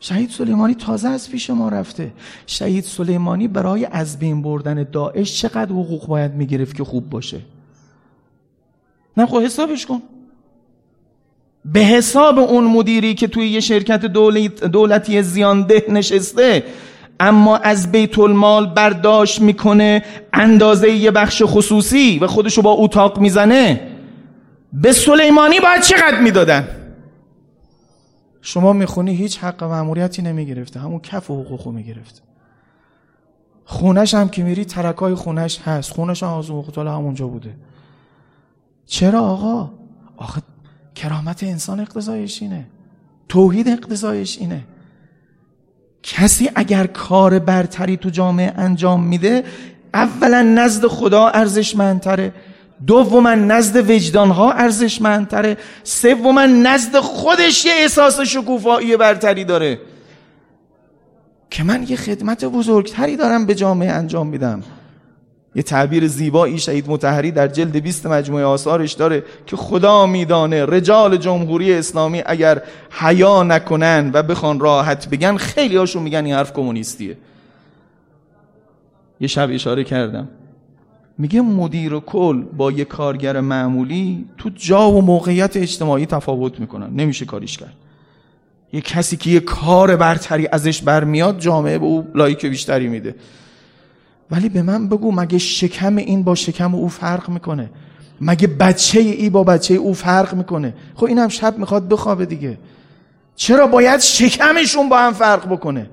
[0.00, 2.12] شهید سلیمانی تازه از پیش ما رفته.
[2.46, 7.40] شهید سلیمانی برای از بین بردن داعش چقدر حقوق باید می‌گرفت که خوب باشه؟
[9.16, 10.02] نه خب حسابش کن.
[11.72, 14.04] به حساب اون مدیری که توی یه شرکت
[14.72, 16.64] دولتی زیانده نشسته
[17.20, 20.02] اما از بیت المال برداشت می‌کنه
[20.32, 23.80] اندازه یه بخش خصوصی و خودشو با اتاق می‌زنه.
[24.72, 26.68] به سلیمانی باید چقدر می‌دادن؟
[28.42, 30.80] شما می‌خونی هیچ حق معمولیتی نمی‌گرفته.
[30.80, 32.22] همون کف و حقوقو می‌گرفته
[33.64, 35.92] خونش هم که میری ترکای خونش هست.
[35.92, 37.56] خونش هم آزم همونجا بوده.
[38.86, 39.70] چرا آقا؟
[40.16, 40.42] آخه
[40.98, 42.66] کرامت انسان اقتضایش اینه.
[43.28, 44.64] توحید اقتضایش اینه.
[46.02, 49.44] کسی اگر کار برتری تو جامعه انجام میده
[49.94, 52.32] اولا نزد خدا ارزشمندتره.
[52.86, 55.56] دوما نزد وجدانها ارزشمندتره.
[55.84, 59.80] سوما نزد خودش یه احساس شکوفایی برتری داره.
[61.50, 64.62] که من یه خدمت بزرگتری دارم به جامعه انجام میدم.
[65.54, 71.16] یه تعبیر زیبایی شهید متحری در جلد 20 مجموعه آثارش داره که خدا میدانه رجال
[71.16, 77.16] جمهوری اسلامی اگر حیا نکنن و بخوان راحت بگن خیلی هاشون میگن این حرف کمونیستیه.
[79.20, 80.28] یه شب اشاره کردم.
[81.18, 86.90] میگه مدیر کل با یه کارگر معمولی تو جا و موقعیت اجتماعی تفاوت می‌کنن.
[86.96, 87.74] نمیشه کاریش کرد.
[88.72, 93.14] یه کسی که یه کار برتری ازش برمیاد جامعه به او لایک بیشتری میده.
[94.30, 97.70] ولی به من بگو مگه شکم این با شکم او فرق می‌کنه؟
[98.20, 102.58] مگه بچه ای با بچه او فرق می‌کنه؟ خب این هم شب می‌خواد بخوابه دیگه.
[103.36, 105.90] چرا باید شکمشون با هم فرق بکنه؟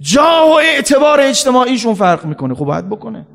[0.00, 2.54] جا و اعتبار اجتماعیشون فرق می‌کنه.
[2.54, 3.26] خب باید بکنه.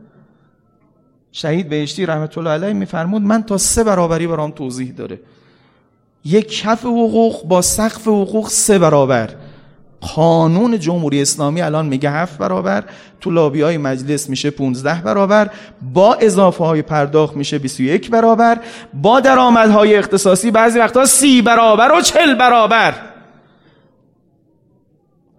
[1.31, 5.19] شهید بهشتی رحمت الله علیه میفرمود من تا سه برابری برام توضیح داره.
[6.25, 9.29] یک کف حقوق با سقف حقوق سه برابر.
[10.13, 12.83] قانون جمهوری اسلامی الان میگه هفت برابر
[13.21, 15.49] تو لابی های مجلس میشه 15 برابر
[15.93, 18.59] با اضافه های پرداخت میشه 21 برابر
[18.93, 19.21] با
[19.55, 22.93] های اختصاصی بعضی وقتا 30 برابر و 40 برابر.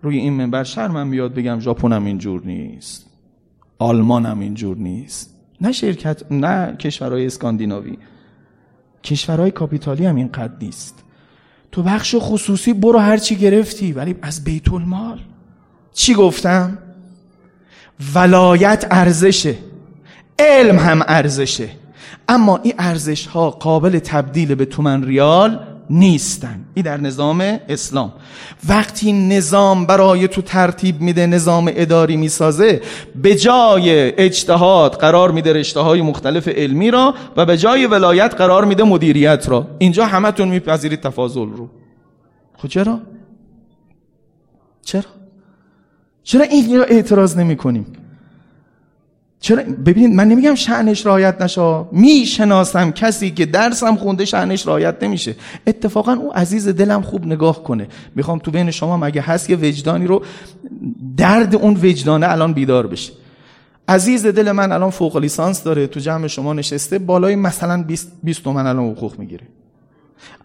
[0.02, 3.06] روی این منبر شرمم بیاد بگم ژاپن هم اینجور نیست.
[3.78, 5.34] آلمان هم اینجور نیست.
[5.60, 7.98] نه شرکت نه کشورهای اسکاندیناوی.
[9.04, 11.05] کشورهای کاپیتالی هم اینقدر نیست.
[11.72, 15.18] تو بخش خصوصی برو هر چی گرفتی ولی از بیت المال.
[15.92, 16.78] چی گفتم؟
[18.14, 19.54] ولایت ارزشه
[20.38, 21.68] علم هم ارزشه.
[22.28, 28.12] اما این ارزش ها قابل تبدیل به تومن ریال نیستن این در نظام اسلام
[28.68, 32.80] وقتی نظام برای تو ترتیب میده نظام اداری می‌سازه
[33.22, 38.64] به جای اجتهاد قرار میده رشته های مختلف علمی را و به جای ولایت قرار
[38.64, 41.68] میده مدیریت را اینجا همتون میپذیرید تفاضل رو
[42.56, 43.00] خب چرا؟
[44.82, 45.02] چرا؟
[46.22, 48.05] چرا این را اعتراض نمی کنیم؟
[49.40, 51.84] چرا؟ ببینید من نمیگم شعنش رایت نشه.
[51.92, 55.36] می‌شناسم کسی که درسم خونده شعنش رایت نمیشه.
[55.66, 57.88] اتفاقا او عزیز دلم خوب نگاه کنه.
[58.14, 60.22] می‌خوام تو بین شما مگه هست یه وجدانی رو
[61.16, 63.12] درد اون وجدانه الان بیدار بشه.
[63.88, 68.42] عزیز دل من الان فوق لیسانس داره تو جمع شما نشسته بالای مثلا 20 20
[68.42, 69.46] تومن الان حقوق می‌گیره.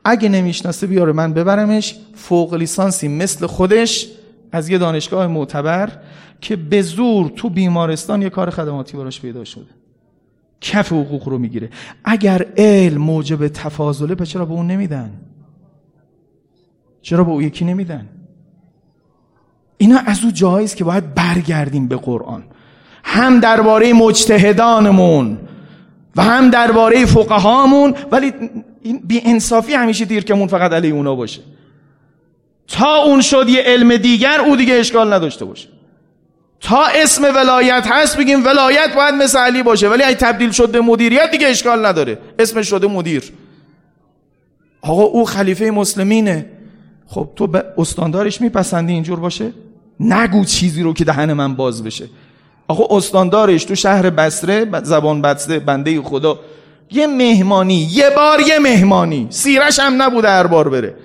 [0.06, 1.96] اگه نمی‌شناسه بیاره من ببرمش.
[2.16, 4.08] فوق لیسانسی مثل خودش.
[4.52, 5.90] از یه دانشگاه معتبر
[6.42, 9.70] که به زور تو بیمارستان یه کار خدماتی براش پیدا شده.
[10.62, 11.70] کف حقوق رو می‌گیره.
[12.04, 15.12] اگر علم موجب تفاضله پس چرا به اون نمیدن؟
[17.02, 18.10] چرا به اون یکی نمیدن؟
[19.78, 22.44] اینا از او جایی است که باید برگردیم به قرآن.
[23.04, 25.38] هم درباره مجتهدانمون
[26.16, 28.34] و هم درباره فقهامون ولی
[28.82, 31.42] این بی انصافی همیشه دیرکمون فقط علی اونا باشه.
[32.72, 35.68] تا اون شد یه علم دیگر او دیگه اشکال نداشته باشه.
[36.62, 39.90] تا اسم ولایت هست بگیم ولایت باید مثل علی باشه.
[39.90, 42.18] ولی اگه تبدیل شده مدیریت دیگه اشکال نداره.
[42.40, 43.24] اسمش شده مدیر.
[44.82, 46.46] آقا او خلیفه مسلمینه.
[47.08, 49.54] خب تو به استاندارش میپسندی اینجور باشه؟
[50.00, 52.10] نگو چیزی رو که دهن من باز بشه.
[52.68, 56.40] آقا استاندارش تو شهر بسره زبان بسته بنده خدا.
[56.92, 59.28] یه مهمانی یه بار یه مهمانی.
[59.30, 60.96] سیرش هم نبوده هر بار بره.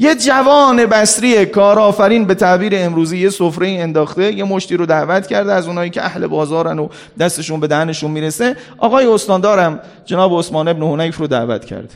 [0.00, 5.52] یه جوان بصری کارآفرین به تعبیر امروزی یه سفره انداخته یه مشتی رو دعوت کرده
[5.52, 8.56] از اونایی که اهل بازارن و دستشون به دهنشون می‌رسه.
[8.78, 11.94] آقای استاندارم جناب عثمان ابن حنیف رو دعوت کرد.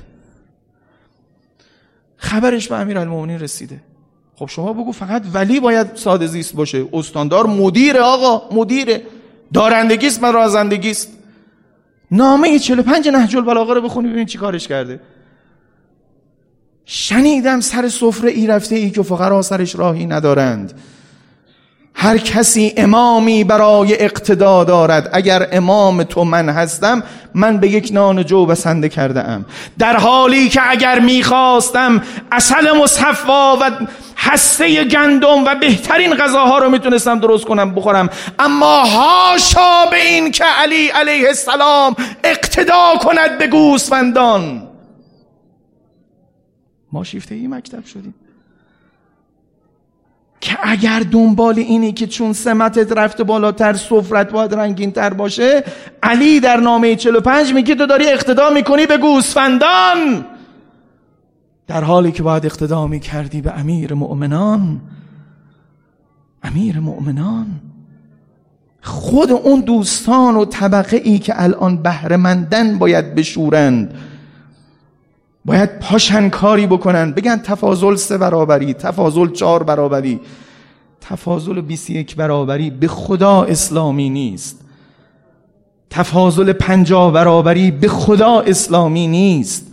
[2.16, 3.80] خبرش به امیرالمومنین رسیده.
[4.36, 6.86] خب شما بگو فقط ولی باید ساده زیست باشه.
[6.92, 9.02] استاندار مدیر آقا مدیره.
[9.54, 11.08] دارندگیست من رازندگیست
[12.10, 15.00] نامه 45 نهج البلاغه رو بخونی ببین چی کارش کرده.
[16.86, 20.80] شنیدم سر سفره ای رفته ای که فقرا سرش راهی ندارند.
[21.94, 25.10] هر کسی امامی برای اقتدا دارد.
[25.12, 27.02] اگر امام تو من هستم
[27.34, 29.44] من به یک نان جو بسنده کرده ام
[29.78, 33.70] در حالی که اگر می‌خواستم اصل مصفا و
[34.16, 38.08] هسته گندم و بهترین غذاها رو می‌تونستم درست کنم بخورم.
[38.38, 44.73] اما هاشا به این که علی علیه السلام اقتدا کند به گوسفندان.
[46.94, 48.14] ما شیفته ای مکتب شدیم.
[50.40, 55.64] که اگر دنبال اینی که چون سمتت رفته بالاتر سفرت باید رنگین تر باشه
[56.02, 60.24] علی در نامه 45 میگه تو داری اقتدا می‌کنی به گوسفندان.
[61.66, 64.80] در حالی که باید اقتدا می‌کردی به امیر مؤمنان.
[66.42, 67.46] امیر مؤمنان
[68.82, 73.94] خود اون دوستان و طبقه ای که الان بهرهمندن باید بشورند.
[75.44, 77.12] باید پاشن کاری بکنن.
[77.12, 80.20] بگن تفاضل سه برابری تفاضل چهار برابری.
[81.00, 84.60] تفاضل 21 برابری به خدا اسلامی نیست.
[85.90, 89.66] تفاضل پنجاه برابری به خدا اسلامی نیست.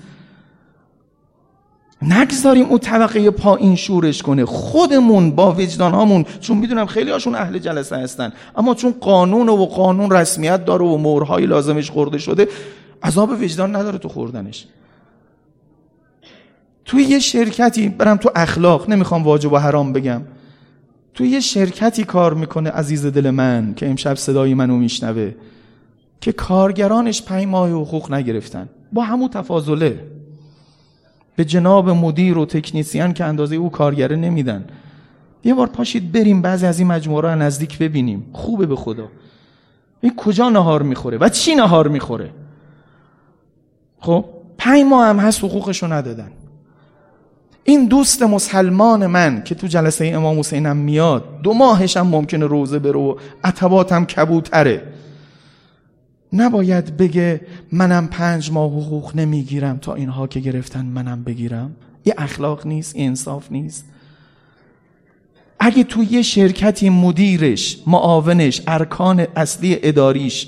[2.02, 4.46] نگذاریم اون طبقه پایین شورش کنه.
[4.46, 9.66] خودمون با وجدان هامون چون می‌دونم خیلی هاشون اهل جلسه هستن اما چون قانون و
[9.66, 12.48] قانون رسمیت داره و مورهای لازمش خورده شده
[13.04, 14.68] عذاب وجدان نداره تو خوردنش.
[16.86, 20.22] توی یه شرکتی برم تو اخلاق نمی‌خوام واجب و حرام بگم.
[21.14, 25.32] توی یه شرکتی کار می‌کنه عزیز دل من که امشب صدای منو میشنوه
[26.22, 28.70] که کارگرانش پنج ماه حقوق نگرفتن.
[28.94, 30.00] با همون تفاضله.
[31.36, 34.66] به جناب مدیر و تکنیسیان که اندازه او کارگره نمیدن.
[35.44, 38.26] یه بار پاشید بریم بعضی از این مجموعه رو نزدیک ببینیم.
[38.34, 39.08] خوبه به خدا.
[40.02, 42.30] این کجا نهار می‌خوره و چی نهار می‌خوره؟
[44.00, 44.26] خب
[44.58, 46.32] پنج ماه هم هست حقوقشو ندادن.
[47.64, 52.80] این دوست مسلمان من که تو جلسه امام حسینم میاد دو ماهش هم ممکنه روزه
[52.80, 54.84] برو عتباتم کبوتره.
[56.34, 61.76] نباید بگه منم پنج ماه حقوق نمی‌گیرم تا اینها که گرفتن منم بگیرم.
[62.06, 63.86] یه اخلاق نیست یه انصاف نیست.
[65.60, 70.48] اگه تو یه شرکتی مدیرش معاونش ارکان اصلی اداریش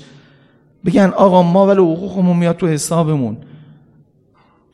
[0.86, 3.36] بگن آقا ما ولی حقوقمون میاد تو حسابمون.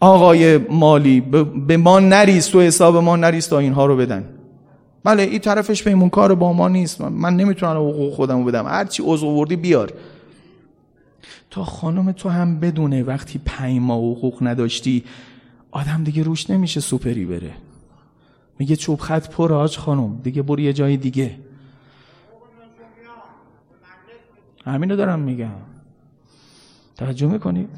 [0.00, 1.20] آقای مالی
[1.66, 4.28] به ما نریز تو حساب ما نریز تا اینها رو بدن.
[5.04, 7.00] بله این طرفش پیمون کار با ما نیست.
[7.00, 8.66] من نمی‌تونم حقوق خودمو بدم.
[8.66, 9.92] هرچی عضو وردی بیار.
[11.50, 15.04] تا خانم تو هم بدونه وقتی پنج ماه حقوق نداشتی
[15.70, 17.52] آدم دیگه روش نمیشه سوپری بره.
[18.58, 20.20] میگه چوب خط پر آج خانم.
[20.22, 21.36] دیگه برو یه جای دیگه.
[24.66, 25.50] همینو دارم میگم.
[26.96, 27.68] توجه می‌کنید؟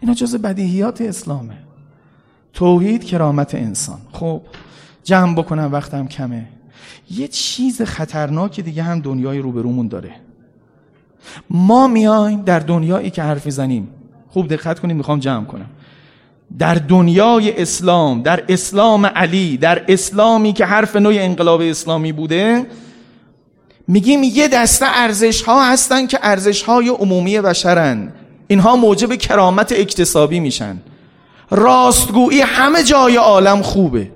[0.00, 1.56] اینا جز بدیهیات اسلامه.
[2.54, 3.98] توحید کرامت انسان.
[4.12, 4.40] خب
[5.04, 6.46] جمع بکنم وقتم کمه.
[7.10, 10.14] یه چیز خطرناک دیگه هم دنیای روبرومون داره.
[11.50, 13.88] ما میایم در دنیایی که حرفی زنیم
[14.30, 15.70] خوب دقت کنید می‌خوام جمع کنم.
[16.58, 22.66] در دنیای اسلام در اسلام علی در اسلامی که حرف نوع انقلاب اسلامی بوده
[23.88, 28.12] میگیم یه دسته ارزش ها هستن که ارزش های عمومی بشرن.
[28.46, 30.76] اینها موجب کرامت اکتسابی میشن.
[31.50, 34.10] راستگویی همه جای عالم خوبه.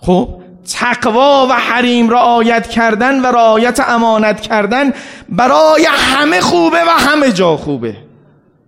[0.00, 0.28] خب
[0.72, 4.92] تقوا و حریم رعایت کردن و رعایت امانت کردن
[5.28, 7.96] برای همه خوبه و همه جا خوبه.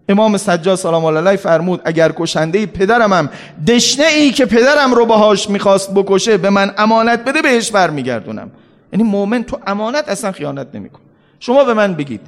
[0.09, 3.30] امام سجاد سلام علیه فرمود اگر کشنده پدرم هم
[3.66, 8.51] دشنه ای که پدرم رو باهاش می‌خواست بکشه به من امانت بده بهش برمیگردونم.
[8.93, 11.01] یعنی مؤمن تو امانت اصلا خیانت نمیکن
[11.41, 12.20] شما به من بگید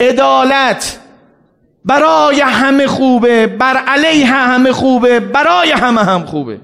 [0.00, 0.98] عدالت
[1.84, 6.60] برای همه خوبه بر علیه همه خوبه برای همه هم خوبه.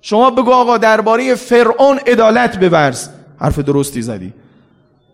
[0.00, 3.08] شما بگو آقا درباره فرعون عدالت بورز
[3.40, 4.32] حرف درستی زدی.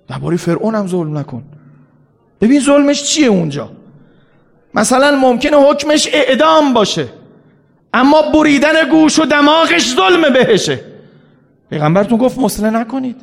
[0.08, 1.42] درباره فرعون هم ظلم نکن.
[2.40, 3.70] ببین ظلمش چیه اونجا؟
[4.74, 7.06] مثلا ممکنه حکمش اعدام باشه
[7.94, 10.80] اما بریدن گوش و دماغش ظلم بهشه.
[11.70, 13.20] پیغمبرتون گفت مسله نکنید.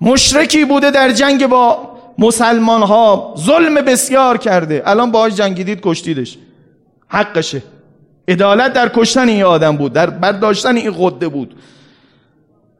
[0.00, 1.87] مشرکی بوده در جنگ با
[2.18, 4.82] مسلمان ها ظلم بسیار کرده.
[4.86, 6.38] الان باهاش جنگیدید کشتیدش.
[7.08, 7.62] حقشه.
[8.28, 9.92] عدالت در کشتن این آدم بود.
[9.92, 11.54] در برداشتن این قده بود.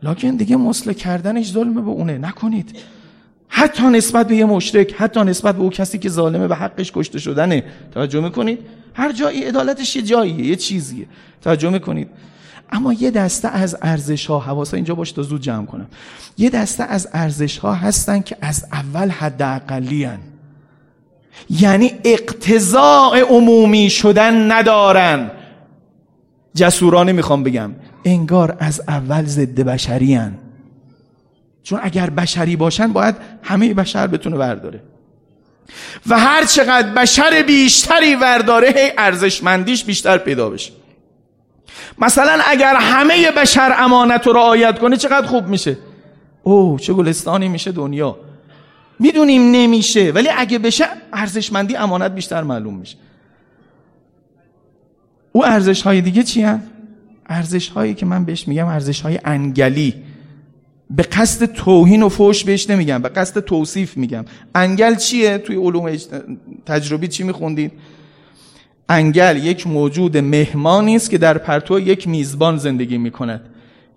[0.02, 2.18] لکن دیگه مسله کردنش ظلم به اونه.
[2.18, 2.78] نکنید.
[3.48, 7.18] حتی نسبت به یه مشرک حتی نسبت به او کسی که ظالمه به حقش کشته
[7.18, 7.64] شدنه.
[7.94, 8.58] توجه می‌کنید؟
[8.94, 11.06] هر جایی عدالتش یه جاییه یه چیزیه.
[11.42, 12.08] توجه می‌کنید؟
[12.72, 15.86] اما یه دسته از ارزش ها حواسا اینجا باش تا زود جمع کنم.
[16.38, 20.08] یه دسته از ارزش ها هستن که از اول حد اقلی
[21.50, 25.30] یعنی اقتضاع عمومی شدن ندارن.
[26.54, 27.74] جسورانه می‌خوام بگم.
[28.04, 30.38] انگار از اول ضد بشری هن.
[31.62, 34.82] چون اگر بشری باشن باید همه بشر بتونه ورداره.
[36.06, 40.72] و هر چقدر بشر بیشتری ورداره هی ارزشمندیش بیشتر پیدا بشه.
[41.98, 45.76] مثلا اگر همه بشر امانت رو رعایت کنه چقدر خوب میشه؟
[46.42, 48.16] اوه چه گلستانی میشه دنیا.
[48.98, 52.96] می‌دونیم نمیشه ولی اگه بشه ارزشمندی امانت بیشتر معلوم میشه.
[55.32, 56.62] او ارزش های دیگه چی هن؟
[57.26, 59.94] ارزش هایی که من بهش میگم ارزش های انگلی.
[60.90, 64.24] به قصد توهین و فوش بهش نمیگم به قصد توصیف میگم.
[64.54, 65.96] انگل چیه؟ توی علوم
[66.66, 67.72] تجربی چی میخوندید
[68.88, 73.40] انگل یک موجود مهمانی است که در پرتو یک میزبان زندگی می‌کند.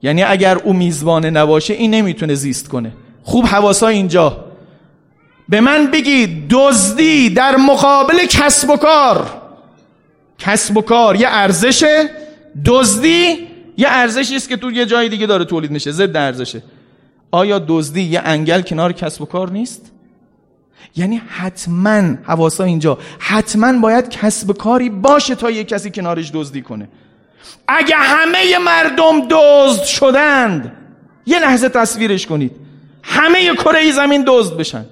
[0.02, 2.92] یعنی اگر او میزبان نباشه این نمی‌تونه زیست کنه.
[3.24, 4.46] خوب حواسا اینجا.
[5.50, 9.42] به من بگید دزدی در مقابل کسب و کار.
[10.39, 12.10] کسب و کار یه ارزشه.
[12.66, 16.64] دزدی یه ارزشی است که تو یه جای دیگه داره تولید میشه ضد ارزشه.
[17.32, 19.92] آیا دزدی یه انگل کنار کسب و کار نیست؟
[20.96, 26.90] یعنی حتما حواسا اینجا حتما باید کسب کاری باشه تا یه کسی کنارش دزدی کنه.
[27.68, 30.72] اگه همه مردم دزد شدند
[31.26, 32.52] یه لحظه تصویرش کنید.
[33.04, 34.86] همه کره زمین دزد بشن.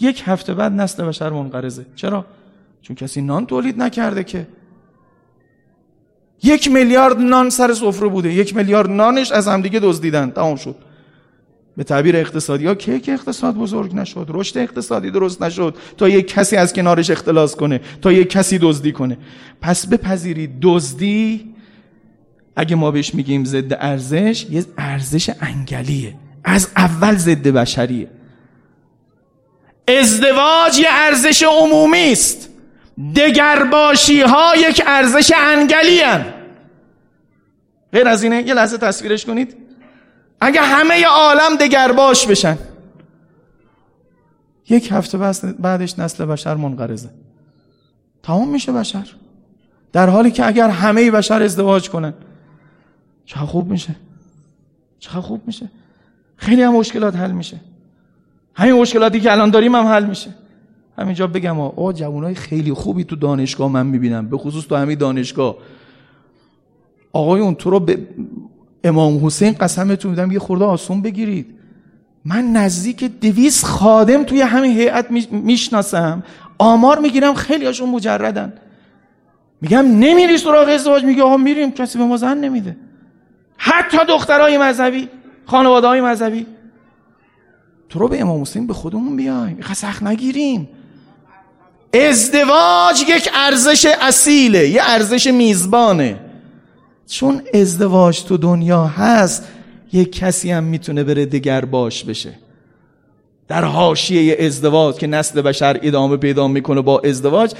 [0.00, 1.86] یک هفته بعد نسل بشر منقرضه.
[1.96, 2.24] چرا؟
[2.82, 4.46] چون کسی نان تولید نکرده که.
[6.42, 8.32] یک میلیارد نان سر سفره بوده.
[8.32, 10.30] یک میلیارد نانش از همدیگه دزدیدن.
[10.30, 10.76] تمام شد.
[11.80, 12.66] به تعبیر اقتصادی.
[12.66, 15.76] ها که که اقتصاد بزرگ نشد رشد اقتصادی درست نشد.
[15.96, 19.18] تا یک کسی از کنارش اختلاس کنه تا یک کسی دزدی کنه.
[19.60, 21.54] پس بپذیرید دزدی
[22.56, 26.14] اگه ما بهش میگیم ضد ارزش یه ارزش انگلیه.
[26.44, 28.08] از اول ضد بشریه.
[29.88, 32.48] ازدواج یه ارزش عمومی است.
[33.16, 36.24] دگرباشی ها یک ارزش انگلی هن.
[37.92, 39.69] غیر از اینه یه لحظه تصویرش کنید.
[40.40, 42.58] اگه همه عالم دگرباش بشن.
[44.68, 45.18] یک هفته
[45.58, 47.10] بعدش نسل بشر منقرضه.
[48.22, 49.06] تمام میشه بشر.
[49.92, 52.14] در حالی که اگر همه بشر ازدواج کنن.
[53.24, 53.96] چه خوب میشه.
[54.98, 55.70] چه خوب میشه.
[56.36, 57.60] خیلی هم مشکلات حل میشه.
[58.54, 60.34] همین مشکلاتی که الان داریم هم حل میشه.
[60.98, 64.28] همینجا بگم آه جوانای خیلی خوبی تو دانشگاه من می‌بینم.
[64.28, 65.56] به خصوص تو همین دانشگاه.
[67.12, 68.06] آقایون تو رو به
[68.84, 71.46] امام حسین قسمتون میدم یه خورده آسون بگیرید.
[72.24, 76.22] من نزدیک دویست خادم توی همین هیئت می‌شناسم.
[76.58, 78.52] آمار می‌گیرم خیلی هاشون مجردن.
[79.60, 81.70] میگم نمیری سراغ ازدواج میگه آقا میریم.
[81.70, 82.76] کسی به ما زن نمیده.
[83.56, 85.08] حتی دخترای مذهبی
[85.46, 86.46] خانواده های مذهبی.
[87.88, 89.60] تو رو به امام حسین به خودمون بیایم.
[89.72, 90.68] سخت نگیریم.
[91.94, 96.29] ازدواج یک ارزش اصیله یه ارزش میزبانه.
[97.10, 99.48] چون ازدواج تو دنیا هست
[99.92, 102.32] یک کسی هم می‌تونه بره دگر باش بشه.
[103.48, 107.54] در حاشیه ازدواج که نسل بشر ادامه پیدا می‌کنه با ازدواج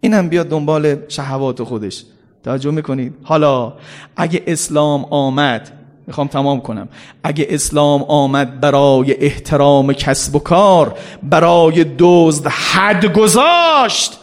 [0.00, 2.04] اینم بیاد دنبال شهوات خودش.
[2.44, 3.72] توجه می‌کنید؟ حالا
[4.16, 5.72] اگه اسلام آمد
[6.06, 6.88] می‌خوام تمام کنم.
[7.24, 14.18] اگه اسلام آمد برای احترام کسب و کار برای دزد حد گذاشت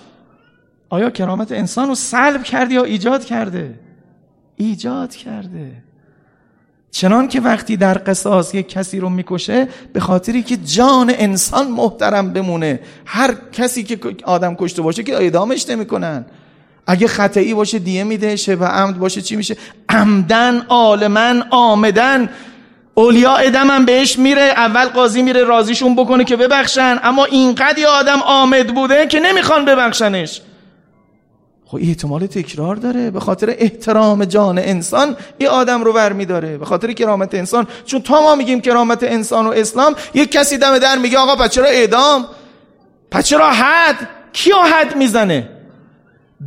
[0.89, 3.79] آیا کرامت انسان رو سلب کرده یا ایجاد کرده؟
[4.59, 5.71] ایجاد کرده.
[6.91, 12.33] چنان که وقتی در قصاص یک کسی رو می‌کشه به خاطری که جان انسان محترم
[12.33, 12.79] بمونه.
[13.05, 16.25] هر کسی که آدم کشته باشه که اعدامش نمی‌کنن.
[16.87, 19.57] اگه خطعی باشه دیه میده شبه عمد باشه چی میشه؟
[19.89, 22.29] عمدن عالمن آمدن.
[22.93, 26.99] اولیا ادم هم بهش میره اول قاضی میره رازیشون بکنه که ببخشن.
[27.03, 30.41] اما اینقدر آدم آمد بوده که نمی‌خوان ببخشنش.
[31.71, 33.11] خب احتمال تکرار داره.
[33.11, 36.57] به خاطر احترام جان انسان این آدم رو ور میداره.
[36.57, 37.67] به خاطر کرامت انسان.
[37.85, 41.49] چون تا ما میگیم کرامت انسان و اسلام یک کسی دم در میگه آقا پس
[41.49, 42.27] چرا اعدام؟
[43.11, 45.49] پس چرا حد؟ کیو حد می‌زنه؟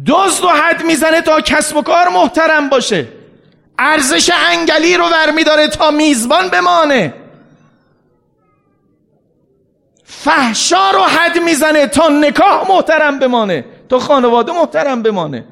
[0.07, 3.09] دزد و حد می‌زنه تا کسب و کار محترم باشه.
[3.79, 7.15] ارزش انگلی رو ور میداره تا میزبان بمانه.
[10.05, 13.65] فحشا رو حد می‌زنه تا نکاح محترم بمانه.
[13.93, 15.45] تا خانواده محترم بمانه.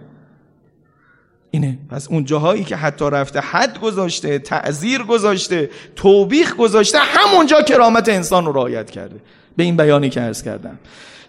[1.51, 1.79] اینه.
[1.91, 8.47] پس اون جاهایی که حتی رفته حد گذاشته تعذیر گذاشته توبیخ گذاشته همونجا کرامت انسان
[8.47, 9.21] رو رعایت کرده.
[9.57, 10.79] به این بیانی که عرض کردم.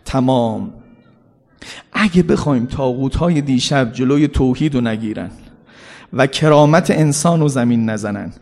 [0.06, 0.74] تمام.
[1.94, 5.32] اگه بخوایم تاغوت های دیشب جلوی توحید رو نگیرن
[6.14, 8.34] و کرامت انسان رو زمین نزنن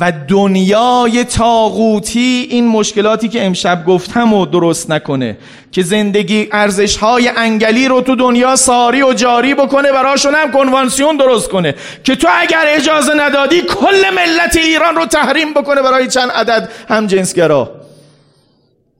[0.00, 5.38] و دنیای تاغوتی این مشکلاتی که امشب گفتم و درست نکنه
[5.72, 11.16] که زندگی ارزش های انگلی رو تو دنیا ساری و جاری بکنه براشون هم کنوانسیون
[11.16, 16.30] درست کنه که تو اگر اجازه ندادی کل ملت ایران رو تحریم بکنه برای چند
[16.30, 17.70] عدد هم جنسگرا.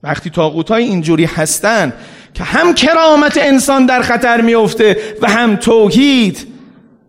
[0.03, 1.93] وقتی تاغوت های اینجوری هستن
[2.35, 6.56] که هم کرامت انسان در خطر میفته و هم توحید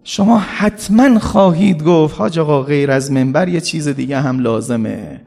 [0.09, 5.21] شما حتما خواهید گفت حاج آقا غیر از منبر یه چیز دیگه هم لازمه.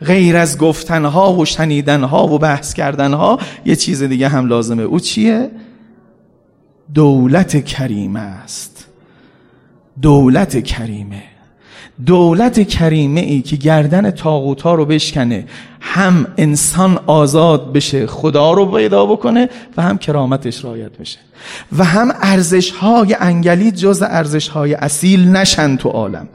[0.00, 4.82] غیر از گفتنها و شنیدنها و بحث کردنها یه چیز دیگه هم لازمه.
[4.82, 5.50] او چیه؟
[6.94, 8.86] دولت کریمه است.
[10.02, 11.22] دولت کریمه.
[12.06, 15.44] دولت کریمه ای که گردن تاغوت رو بشکنه
[15.80, 21.18] هم انسان آزاد بشه خدا رو پیدا بکنه و هم کرامتش رایت بشه.
[21.78, 26.28] و هم ارزش های انگلی جز ارزش های اصیل نشن تو عالم.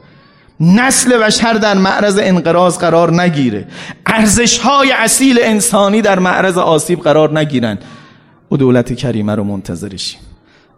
[0.60, 3.66] نسل بشر در معرض انقراض قرار نگیره.
[4.06, 7.78] ارزش های اصیل انسانی در معرض آسیب قرار نگیرن.
[8.52, 10.20] و دولت کریمه رو منتظرشیم.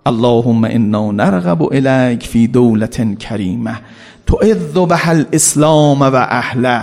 [0.06, 3.78] اللهم انا نرغب الیک فی دولت کریمه
[4.26, 6.82] تو به الاسلام و اهله.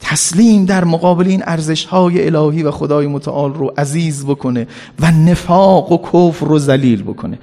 [0.00, 4.66] تسلیم در مقابل این ارزش های الهی و خدای متعال رو عزیز بکنه
[5.00, 7.38] و نفاق و کفر رو ذلیل بکنه.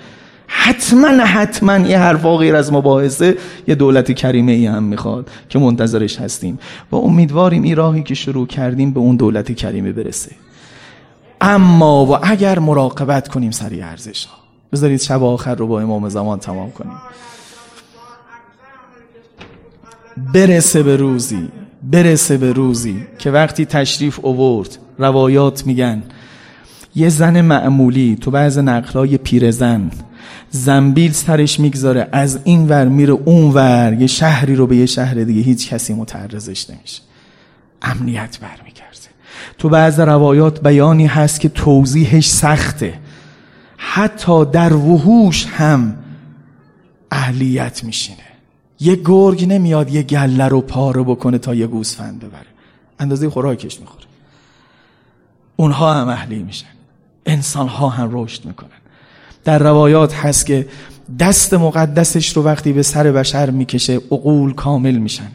[0.48, 6.20] حتما حتما یه حرف غیر از مباحثه یه دولت کریمه ای هم می‌خواد که منتظرش
[6.20, 6.60] هستیم.
[6.92, 10.32] و امیدواریم این راهی که شروع کردیم به اون دولت کریمه برسه.
[11.42, 14.38] اما و اگر مراقبت کنیم سری ارزش ها
[14.74, 16.98] بذارید شب آخر رو با امام زمان تمام کنیم.
[20.34, 21.50] برسه به روزی
[21.84, 26.04] برسه به روزی که وقتی تشریف اوورد روایات میگن
[26.96, 29.92] یه زن معمولی تو بعض نقلای پیرزن
[30.50, 35.14] زنبیل سرش می‌گذاره از این ور میره اون ور یه شهری رو به یه شهر
[35.14, 37.02] دیگه هیچ کسی متعرضش نمیشه.
[37.82, 38.90] امنیت برمیگرده.
[39.58, 42.94] تو بعض روایات بیانی هست که توضیحش سخته.
[43.78, 45.96] حتی در وحوش هم
[47.12, 48.29] اهلیت میشینه.
[48.80, 52.46] یه گرگ نمیاد یه گله رو پاره بکنه تا یه گوسفند ببره.
[53.00, 54.06] اندازه خوراکش می‌خوره.
[55.56, 56.68] اونها هم اهلی میشن.
[57.26, 58.70] انسان ها هم رشد می‌کنن.
[59.44, 60.68] در روایات هست که
[61.20, 65.32] دست مقدسش رو وقتی به سر بشر می‌کشه عقول کامل میشن.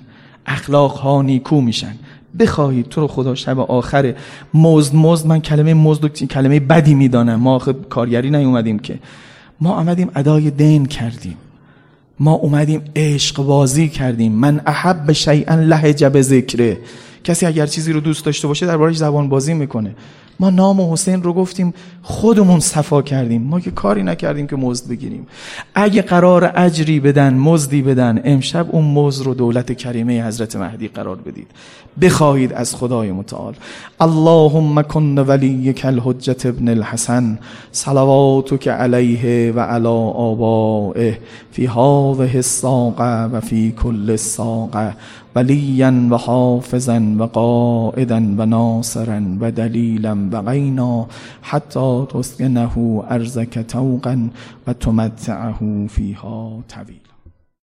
[0.46, 1.94] اخلاق ها نیکو میشن.
[2.38, 4.14] بخواهید تو رو خدا شب آخر
[4.54, 7.40] مزد مزد من کلمه مزد کلمه بدی می‌دانم.
[7.40, 8.98] ما آخه کارگری نیومدیم که.
[9.60, 11.36] ما آمدیم ادای دین کردیم.
[12.18, 14.32] ما اومدیم عشق بازی کردیم.
[14.32, 16.78] من احب شیئا لهج به ذکره.
[17.24, 19.94] کسی اگر چیزی رو دوست داشته باشه دربارش زبان بازی می‌کنه.
[20.40, 23.42] ما نام حسین رو گفتیم خودمون صفا کردیم.
[23.42, 25.26] ما که کاری نکردیم که مزد بگیریم.
[25.74, 31.16] اگه قرار اجری بدن مزدی بدن امشب اون مزد رو دولت کریمه حضرت مهدی قرار
[31.16, 31.46] بدید.
[32.00, 33.54] بخواهید از خدای متعال.
[34.00, 37.38] اللهم کن ولیک الحجت ابن الحسن
[37.72, 41.18] صلواتک علیه و علی آبائه
[41.52, 44.94] فی هاوه الساقه و فی کل الساقه
[45.34, 51.06] ولیا و حافظا و قائدا و ناصرا و دلیلا و غینا
[51.42, 52.78] حتی تسکنه
[53.08, 54.18] ارزک توقا
[54.66, 56.64] و تمتعه فیها